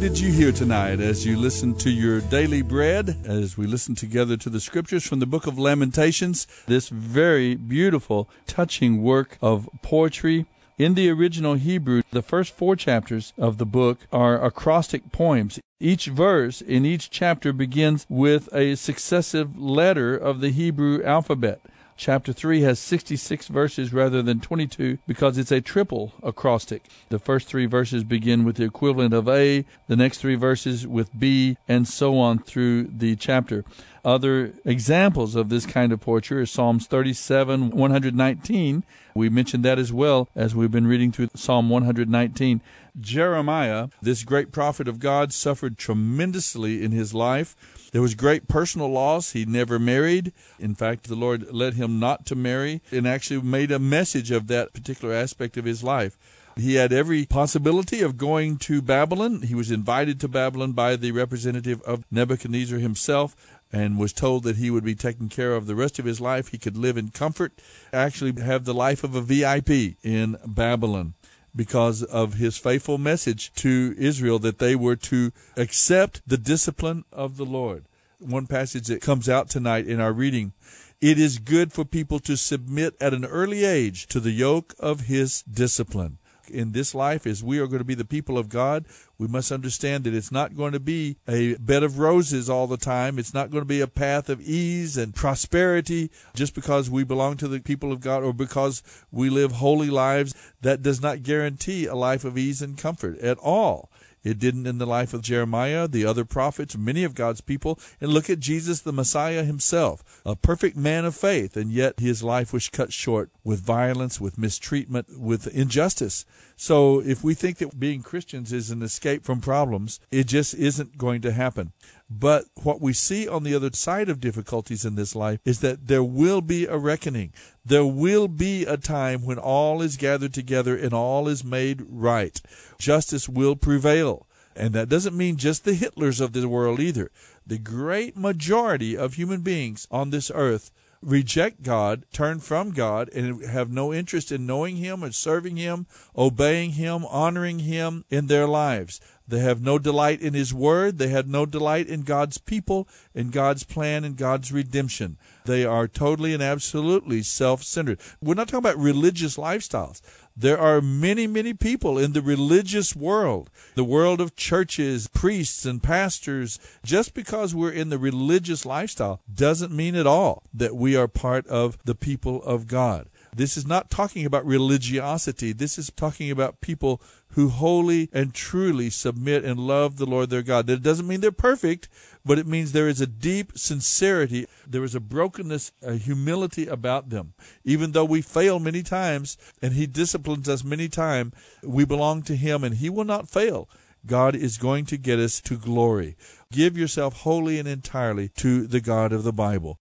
did 0.00 0.18
you 0.18 0.32
hear 0.32 0.50
tonight 0.50 0.98
as 0.98 1.26
you 1.26 1.36
listened 1.36 1.78
to 1.78 1.90
your 1.90 2.22
daily 2.22 2.62
bread, 2.62 3.18
as 3.26 3.58
we 3.58 3.66
listened 3.66 3.98
together 3.98 4.34
to 4.34 4.48
the 4.48 4.58
scriptures 4.58 5.06
from 5.06 5.18
the 5.18 5.26
book 5.26 5.46
of 5.46 5.58
Lamentations? 5.58 6.46
This 6.66 6.88
very 6.88 7.54
beautiful, 7.54 8.26
touching 8.46 9.02
work 9.02 9.36
of 9.42 9.68
poetry. 9.82 10.46
In 10.78 10.94
the 10.94 11.10
original 11.10 11.52
Hebrew, 11.52 12.00
the 12.12 12.22
first 12.22 12.54
four 12.54 12.76
chapters 12.76 13.34
of 13.36 13.58
the 13.58 13.66
book 13.66 13.98
are 14.10 14.42
acrostic 14.42 15.12
poems. 15.12 15.60
Each 15.78 16.06
verse 16.06 16.62
in 16.62 16.86
each 16.86 17.10
chapter 17.10 17.52
begins 17.52 18.06
with 18.08 18.48
a 18.54 18.76
successive 18.76 19.58
letter 19.58 20.16
of 20.16 20.40
the 20.40 20.50
Hebrew 20.50 21.04
alphabet. 21.04 21.60
Chapter 22.00 22.32
3 22.32 22.62
has 22.62 22.78
66 22.78 23.48
verses 23.48 23.92
rather 23.92 24.22
than 24.22 24.40
22 24.40 24.96
because 25.06 25.36
it's 25.36 25.52
a 25.52 25.60
triple 25.60 26.14
acrostic. 26.22 26.84
The 27.10 27.18
first 27.18 27.46
three 27.46 27.66
verses 27.66 28.04
begin 28.04 28.46
with 28.46 28.56
the 28.56 28.64
equivalent 28.64 29.12
of 29.12 29.28
A, 29.28 29.66
the 29.86 29.96
next 29.96 30.16
three 30.16 30.34
verses 30.34 30.86
with 30.86 31.10
B, 31.20 31.58
and 31.68 31.86
so 31.86 32.16
on 32.16 32.38
through 32.38 32.84
the 32.84 33.16
chapter. 33.16 33.66
Other 34.04 34.54
examples 34.64 35.34
of 35.34 35.50
this 35.50 35.66
kind 35.66 35.92
of 35.92 36.00
poetry 36.00 36.40
are 36.40 36.46
Psalms 36.46 36.86
37, 36.86 37.70
119. 37.70 38.84
We 39.14 39.28
mentioned 39.28 39.64
that 39.64 39.78
as 39.78 39.92
well 39.92 40.28
as 40.34 40.54
we've 40.54 40.70
been 40.70 40.86
reading 40.86 41.12
through 41.12 41.28
Psalm 41.34 41.68
119. 41.68 42.62
Jeremiah, 42.98 43.88
this 44.00 44.24
great 44.24 44.52
prophet 44.52 44.88
of 44.88 45.00
God, 45.00 45.32
suffered 45.32 45.76
tremendously 45.76 46.82
in 46.82 46.92
his 46.92 47.12
life. 47.12 47.54
There 47.92 48.02
was 48.02 48.14
great 48.14 48.48
personal 48.48 48.88
loss. 48.88 49.32
He 49.32 49.44
never 49.44 49.78
married. 49.78 50.32
In 50.58 50.74
fact, 50.74 51.04
the 51.04 51.14
Lord 51.14 51.52
led 51.52 51.74
him 51.74 52.00
not 52.00 52.24
to 52.26 52.34
marry 52.34 52.80
and 52.90 53.06
actually 53.06 53.42
made 53.42 53.70
a 53.70 53.78
message 53.78 54.30
of 54.30 54.46
that 54.46 54.72
particular 54.72 55.14
aspect 55.14 55.56
of 55.56 55.66
his 55.66 55.82
life. 55.82 56.16
He 56.56 56.74
had 56.74 56.92
every 56.92 57.26
possibility 57.26 58.02
of 58.02 58.18
going 58.18 58.58
to 58.58 58.82
Babylon. 58.82 59.42
He 59.42 59.54
was 59.54 59.70
invited 59.70 60.20
to 60.20 60.28
Babylon 60.28 60.72
by 60.72 60.96
the 60.96 61.12
representative 61.12 61.80
of 61.82 62.04
Nebuchadnezzar 62.10 62.78
himself 62.78 63.36
and 63.72 63.98
was 63.98 64.12
told 64.12 64.42
that 64.44 64.56
he 64.56 64.70
would 64.70 64.84
be 64.84 64.94
taken 64.94 65.28
care 65.28 65.54
of 65.54 65.66
the 65.66 65.74
rest 65.74 65.98
of 65.98 66.04
his 66.04 66.20
life. 66.20 66.48
He 66.48 66.58
could 66.58 66.76
live 66.76 66.96
in 66.96 67.10
comfort, 67.10 67.52
actually 67.92 68.40
have 68.40 68.64
the 68.64 68.74
life 68.74 69.04
of 69.04 69.14
a 69.14 69.20
VIP 69.20 69.96
in 70.02 70.36
Babylon 70.46 71.14
because 71.54 72.02
of 72.02 72.34
his 72.34 72.56
faithful 72.56 72.98
message 72.98 73.52
to 73.54 73.94
Israel 73.98 74.38
that 74.38 74.58
they 74.58 74.76
were 74.76 74.96
to 74.96 75.32
accept 75.56 76.22
the 76.26 76.38
discipline 76.38 77.04
of 77.12 77.36
the 77.36 77.44
Lord. 77.44 77.84
One 78.18 78.46
passage 78.46 78.86
that 78.88 79.02
comes 79.02 79.28
out 79.28 79.48
tonight 79.48 79.86
in 79.86 80.00
our 80.00 80.12
reading 80.12 80.52
it 81.00 81.18
is 81.18 81.38
good 81.38 81.72
for 81.72 81.86
people 81.86 82.18
to 82.20 82.36
submit 82.36 82.94
at 83.00 83.14
an 83.14 83.24
early 83.24 83.64
age 83.64 84.06
to 84.08 84.20
the 84.20 84.32
yoke 84.32 84.74
of 84.78 85.02
his 85.02 85.42
discipline. 85.42 86.18
In 86.50 86.72
this 86.72 86.94
life, 86.94 87.26
as 87.26 87.42
we 87.42 87.58
are 87.58 87.66
going 87.66 87.78
to 87.78 87.84
be 87.84 87.94
the 87.94 88.04
people 88.04 88.36
of 88.36 88.48
God, 88.48 88.84
we 89.18 89.28
must 89.28 89.52
understand 89.52 90.04
that 90.04 90.14
it's 90.14 90.32
not 90.32 90.56
going 90.56 90.72
to 90.72 90.80
be 90.80 91.16
a 91.28 91.54
bed 91.56 91.82
of 91.82 91.98
roses 91.98 92.48
all 92.48 92.66
the 92.66 92.76
time. 92.76 93.18
It's 93.18 93.34
not 93.34 93.50
going 93.50 93.62
to 93.62 93.68
be 93.68 93.80
a 93.80 93.86
path 93.86 94.28
of 94.28 94.40
ease 94.40 94.96
and 94.96 95.14
prosperity 95.14 96.10
just 96.34 96.54
because 96.54 96.90
we 96.90 97.04
belong 97.04 97.36
to 97.38 97.48
the 97.48 97.60
people 97.60 97.92
of 97.92 98.00
God 98.00 98.22
or 98.22 98.32
because 98.32 98.82
we 99.10 99.30
live 99.30 99.52
holy 99.52 99.90
lives. 99.90 100.34
That 100.62 100.82
does 100.82 101.00
not 101.00 101.22
guarantee 101.22 101.86
a 101.86 101.94
life 101.94 102.24
of 102.24 102.36
ease 102.36 102.62
and 102.62 102.76
comfort 102.76 103.18
at 103.18 103.38
all. 103.38 103.90
It 104.22 104.38
didn't 104.38 104.66
in 104.66 104.78
the 104.78 104.86
life 104.86 105.14
of 105.14 105.22
Jeremiah, 105.22 105.88
the 105.88 106.04
other 106.04 106.24
prophets, 106.24 106.76
many 106.76 107.04
of 107.04 107.14
God's 107.14 107.40
people. 107.40 107.78
And 108.00 108.12
look 108.12 108.28
at 108.28 108.40
Jesus, 108.40 108.80
the 108.80 108.92
Messiah 108.92 109.44
himself, 109.44 110.20
a 110.24 110.36
perfect 110.36 110.76
man 110.76 111.04
of 111.04 111.16
faith, 111.16 111.56
and 111.56 111.72
yet 111.72 112.00
his 112.00 112.22
life 112.22 112.52
was 112.52 112.68
cut 112.68 112.92
short 112.92 113.30
with 113.44 113.60
violence, 113.60 114.20
with 114.20 114.38
mistreatment, 114.38 115.18
with 115.18 115.46
injustice. 115.48 116.26
So 116.56 117.00
if 117.00 117.24
we 117.24 117.34
think 117.34 117.58
that 117.58 117.80
being 117.80 118.02
Christians 118.02 118.52
is 118.52 118.70
an 118.70 118.82
escape 118.82 119.24
from 119.24 119.40
problems, 119.40 120.00
it 120.10 120.26
just 120.26 120.54
isn't 120.54 120.98
going 120.98 121.22
to 121.22 121.32
happen. 121.32 121.72
But 122.10 122.46
what 122.64 122.80
we 122.80 122.92
see 122.92 123.28
on 123.28 123.44
the 123.44 123.54
other 123.54 123.70
side 123.72 124.08
of 124.08 124.18
difficulties 124.18 124.84
in 124.84 124.96
this 124.96 125.14
life 125.14 125.38
is 125.44 125.60
that 125.60 125.86
there 125.86 126.02
will 126.02 126.40
be 126.40 126.66
a 126.66 126.76
reckoning. 126.76 127.32
There 127.64 127.86
will 127.86 128.26
be 128.26 128.66
a 128.66 128.76
time 128.76 129.24
when 129.24 129.38
all 129.38 129.80
is 129.80 129.96
gathered 129.96 130.34
together 130.34 130.76
and 130.76 130.92
all 130.92 131.28
is 131.28 131.44
made 131.44 131.84
right. 131.88 132.40
Justice 132.78 133.28
will 133.28 133.54
prevail. 133.54 134.26
And 134.56 134.74
that 134.74 134.88
doesn't 134.88 135.16
mean 135.16 135.36
just 135.36 135.64
the 135.64 135.72
Hitlers 135.72 136.20
of 136.20 136.32
the 136.32 136.48
world 136.48 136.80
either. 136.80 137.12
The 137.46 137.58
great 137.58 138.16
majority 138.16 138.96
of 138.96 139.14
human 139.14 139.42
beings 139.42 139.86
on 139.92 140.10
this 140.10 140.32
earth 140.34 140.72
reject 141.02 141.62
God, 141.62 142.04
turn 142.12 142.40
from 142.40 142.72
God, 142.72 143.08
and 143.10 143.42
have 143.44 143.70
no 143.70 143.92
interest 143.92 144.30
in 144.30 144.46
knowing 144.46 144.76
Him 144.76 145.02
and 145.02 145.14
serving 145.14 145.56
Him, 145.56 145.86
obeying 146.16 146.72
Him, 146.72 147.04
honoring 147.06 147.60
Him 147.60 148.04
in 148.10 148.26
their 148.26 148.46
lives. 148.46 149.00
They 149.26 149.38
have 149.38 149.62
no 149.62 149.78
delight 149.78 150.20
in 150.20 150.34
His 150.34 150.52
Word. 150.52 150.98
They 150.98 151.08
have 151.08 151.28
no 151.28 151.46
delight 151.46 151.86
in 151.86 152.02
God's 152.02 152.38
people, 152.38 152.88
in 153.14 153.30
God's 153.30 153.62
plan, 153.62 154.04
and 154.04 154.16
God's 154.16 154.52
redemption. 154.52 155.18
They 155.44 155.64
are 155.64 155.86
totally 155.86 156.34
and 156.34 156.42
absolutely 156.42 157.22
self 157.22 157.62
centered. 157.62 158.00
We're 158.20 158.34
not 158.34 158.48
talking 158.48 158.58
about 158.58 158.78
religious 158.78 159.36
lifestyles. 159.36 160.02
There 160.40 160.58
are 160.58 160.80
many, 160.80 161.26
many 161.26 161.52
people 161.52 161.98
in 161.98 162.14
the 162.14 162.22
religious 162.22 162.96
world, 162.96 163.50
the 163.74 163.84
world 163.84 164.22
of 164.22 164.36
churches, 164.36 165.06
priests, 165.06 165.66
and 165.66 165.82
pastors. 165.82 166.58
Just 166.82 167.12
because 167.12 167.54
we're 167.54 167.70
in 167.70 167.90
the 167.90 167.98
religious 167.98 168.64
lifestyle 168.64 169.20
doesn't 169.30 169.70
mean 169.70 169.94
at 169.94 170.06
all 170.06 170.44
that 170.54 170.74
we 170.74 170.96
are 170.96 171.08
part 171.08 171.46
of 171.48 171.76
the 171.84 171.94
people 171.94 172.42
of 172.44 172.66
God. 172.66 173.10
This 173.34 173.56
is 173.56 173.66
not 173.66 173.90
talking 173.90 174.26
about 174.26 174.44
religiosity. 174.44 175.52
This 175.52 175.78
is 175.78 175.90
talking 175.94 176.30
about 176.30 176.60
people 176.60 177.00
who 177.34 177.48
wholly 177.48 178.08
and 178.12 178.34
truly 178.34 178.90
submit 178.90 179.44
and 179.44 179.60
love 179.60 179.96
the 179.96 180.06
Lord 180.06 180.30
their 180.30 180.42
God. 180.42 180.66
That 180.66 180.82
doesn't 180.82 181.06
mean 181.06 181.20
they're 181.20 181.30
perfect, 181.30 181.88
but 182.24 182.38
it 182.38 182.46
means 182.46 182.72
there 182.72 182.88
is 182.88 183.00
a 183.00 183.06
deep 183.06 183.52
sincerity. 183.56 184.46
There 184.66 184.82
is 184.82 184.94
a 184.94 185.00
brokenness, 185.00 185.72
a 185.82 185.94
humility 185.94 186.66
about 186.66 187.10
them. 187.10 187.34
Even 187.64 187.92
though 187.92 188.04
we 188.04 188.20
fail 188.20 188.58
many 188.58 188.82
times 188.82 189.38
and 189.62 189.74
He 189.74 189.86
disciplines 189.86 190.48
us 190.48 190.64
many 190.64 190.88
times, 190.88 191.34
we 191.62 191.84
belong 191.84 192.22
to 192.22 192.36
Him 192.36 192.64
and 192.64 192.76
He 192.76 192.90
will 192.90 193.04
not 193.04 193.28
fail. 193.28 193.68
God 194.06 194.34
is 194.34 194.58
going 194.58 194.86
to 194.86 194.96
get 194.96 195.18
us 195.18 195.40
to 195.42 195.56
glory. 195.56 196.16
Give 196.50 196.76
yourself 196.76 197.20
wholly 197.20 197.58
and 197.58 197.68
entirely 197.68 198.28
to 198.36 198.66
the 198.66 198.80
God 198.80 199.12
of 199.12 199.24
the 199.24 199.32
Bible. 199.32 199.78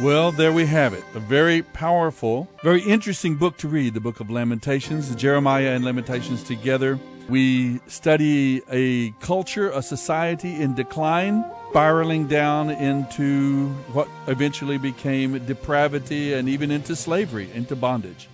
Well, 0.00 0.32
there 0.32 0.52
we 0.52 0.66
have 0.66 0.92
it. 0.92 1.04
A 1.14 1.20
very 1.20 1.62
powerful, 1.62 2.50
very 2.64 2.82
interesting 2.82 3.36
book 3.36 3.56
to 3.58 3.68
read, 3.68 3.94
the 3.94 4.00
book 4.00 4.18
of 4.18 4.28
Lamentations, 4.28 5.14
Jeremiah 5.14 5.70
and 5.70 5.84
Lamentations 5.84 6.42
together. 6.42 6.98
We 7.28 7.78
study 7.86 8.60
a 8.68 9.12
culture, 9.20 9.70
a 9.70 9.80
society 9.82 10.60
in 10.60 10.74
decline, 10.74 11.44
spiraling 11.70 12.26
down 12.26 12.70
into 12.70 13.68
what 13.92 14.08
eventually 14.26 14.78
became 14.78 15.38
depravity 15.46 16.34
and 16.34 16.48
even 16.48 16.72
into 16.72 16.96
slavery, 16.96 17.48
into 17.54 17.76
bondage. 17.76 18.28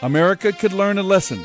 America 0.00 0.50
could 0.50 0.72
learn 0.72 0.96
a 0.96 1.02
lesson 1.02 1.44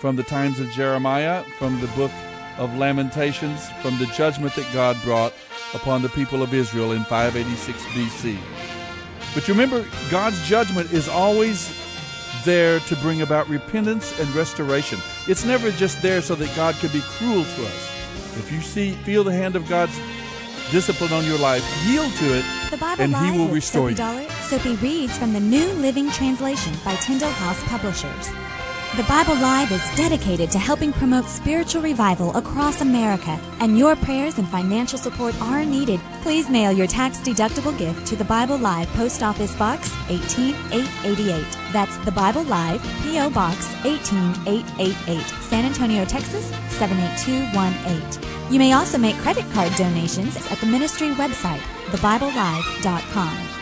from 0.00 0.14
the 0.14 0.22
times 0.22 0.60
of 0.60 0.70
Jeremiah, 0.70 1.42
from 1.58 1.80
the 1.80 1.88
book 1.88 2.12
of 2.58 2.76
Lamentations, 2.76 3.68
from 3.82 3.98
the 3.98 4.06
judgment 4.06 4.54
that 4.54 4.72
God 4.72 4.96
brought 5.02 5.32
upon 5.74 6.02
the 6.02 6.08
people 6.10 6.42
of 6.42 6.54
Israel 6.54 6.92
in 6.92 7.04
586 7.04 7.82
BC. 7.86 8.38
But 9.34 9.48
you 9.48 9.54
remember, 9.54 9.84
God's 10.10 10.40
judgment 10.46 10.92
is 10.92 11.08
always 11.08 11.72
there 12.44 12.80
to 12.80 12.96
bring 12.96 13.22
about 13.22 13.48
repentance 13.48 14.18
and 14.20 14.28
restoration. 14.34 14.98
It's 15.26 15.44
never 15.44 15.70
just 15.72 16.02
there 16.02 16.20
so 16.20 16.34
that 16.36 16.54
God 16.54 16.74
could 16.76 16.92
be 16.92 17.00
cruel 17.00 17.44
to 17.44 17.66
us. 17.66 17.90
If 18.36 18.52
you 18.52 18.60
see, 18.60 18.92
feel 18.92 19.24
the 19.24 19.32
hand 19.32 19.56
of 19.56 19.68
God's 19.68 19.98
discipline 20.70 21.12
on 21.12 21.24
your 21.24 21.38
life, 21.38 21.64
yield 21.86 22.12
to 22.14 22.38
it, 22.38 22.44
and 22.98 23.14
He 23.16 23.38
will 23.38 23.48
restore 23.48 23.90
Soapy 23.90 23.92
you. 23.92 23.96
Dollar. 23.96 24.30
Soapy 24.42 24.74
reads 24.76 25.16
from 25.18 25.32
the 25.32 25.40
New 25.40 25.66
Living 25.74 26.10
Translation 26.10 26.72
by 26.84 26.94
Tyndale 26.96 27.30
House 27.30 27.62
Publishers. 27.64 28.30
The 28.96 29.02
Bible 29.08 29.34
Live 29.34 29.72
is 29.72 29.96
dedicated 29.96 30.52
to 30.52 30.58
helping 30.60 30.92
promote 30.92 31.24
spiritual 31.24 31.82
revival 31.82 32.32
across 32.36 32.80
America, 32.80 33.40
and 33.58 33.76
your 33.76 33.96
prayers 33.96 34.38
and 34.38 34.46
financial 34.46 35.00
support 35.00 35.34
are 35.42 35.64
needed. 35.64 35.98
Please 36.22 36.48
mail 36.48 36.70
your 36.70 36.86
tax-deductible 36.86 37.76
gift 37.76 38.06
to 38.06 38.14
the 38.14 38.24
Bible 38.24 38.56
Live 38.56 38.86
Post 38.90 39.24
Office 39.24 39.52
Box 39.56 39.90
18888. 40.08 41.44
That's 41.72 41.96
the 42.04 42.12
Bible 42.12 42.44
Live 42.44 42.80
P.O. 43.02 43.30
Box 43.30 43.66
18888, 43.84 45.26
San 45.42 45.64
Antonio, 45.64 46.04
Texas 46.04 46.46
78218. 46.78 48.52
You 48.52 48.60
may 48.60 48.74
also 48.74 48.96
make 48.96 49.16
credit 49.16 49.44
card 49.50 49.74
donations 49.74 50.36
at 50.52 50.58
the 50.58 50.66
ministry 50.66 51.08
website, 51.08 51.62
thebiblelive.com. 51.90 53.53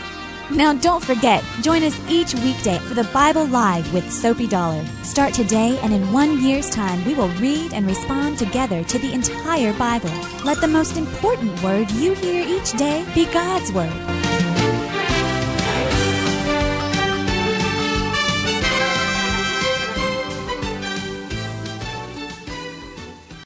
Now, 0.51 0.73
don't 0.73 1.03
forget, 1.03 1.43
join 1.61 1.83
us 1.83 1.97
each 2.09 2.35
weekday 2.35 2.77
for 2.79 2.93
the 2.93 3.09
Bible 3.13 3.45
Live 3.45 3.91
with 3.93 4.11
Soapy 4.11 4.45
Dollar. 4.45 4.85
Start 5.01 5.33
today, 5.33 5.79
and 5.81 5.93
in 5.93 6.11
one 6.11 6.43
year's 6.43 6.69
time, 6.69 7.03
we 7.05 7.13
will 7.13 7.29
read 7.39 7.73
and 7.73 7.87
respond 7.87 8.37
together 8.37 8.83
to 8.83 8.99
the 8.99 9.13
entire 9.13 9.73
Bible. 9.73 10.11
Let 10.43 10.59
the 10.59 10.67
most 10.67 10.97
important 10.97 11.61
word 11.63 11.89
you 11.91 12.13
hear 12.13 12.45
each 12.45 12.73
day 12.73 13.05
be 13.15 13.25
God's 13.27 13.71
Word. 13.71 14.12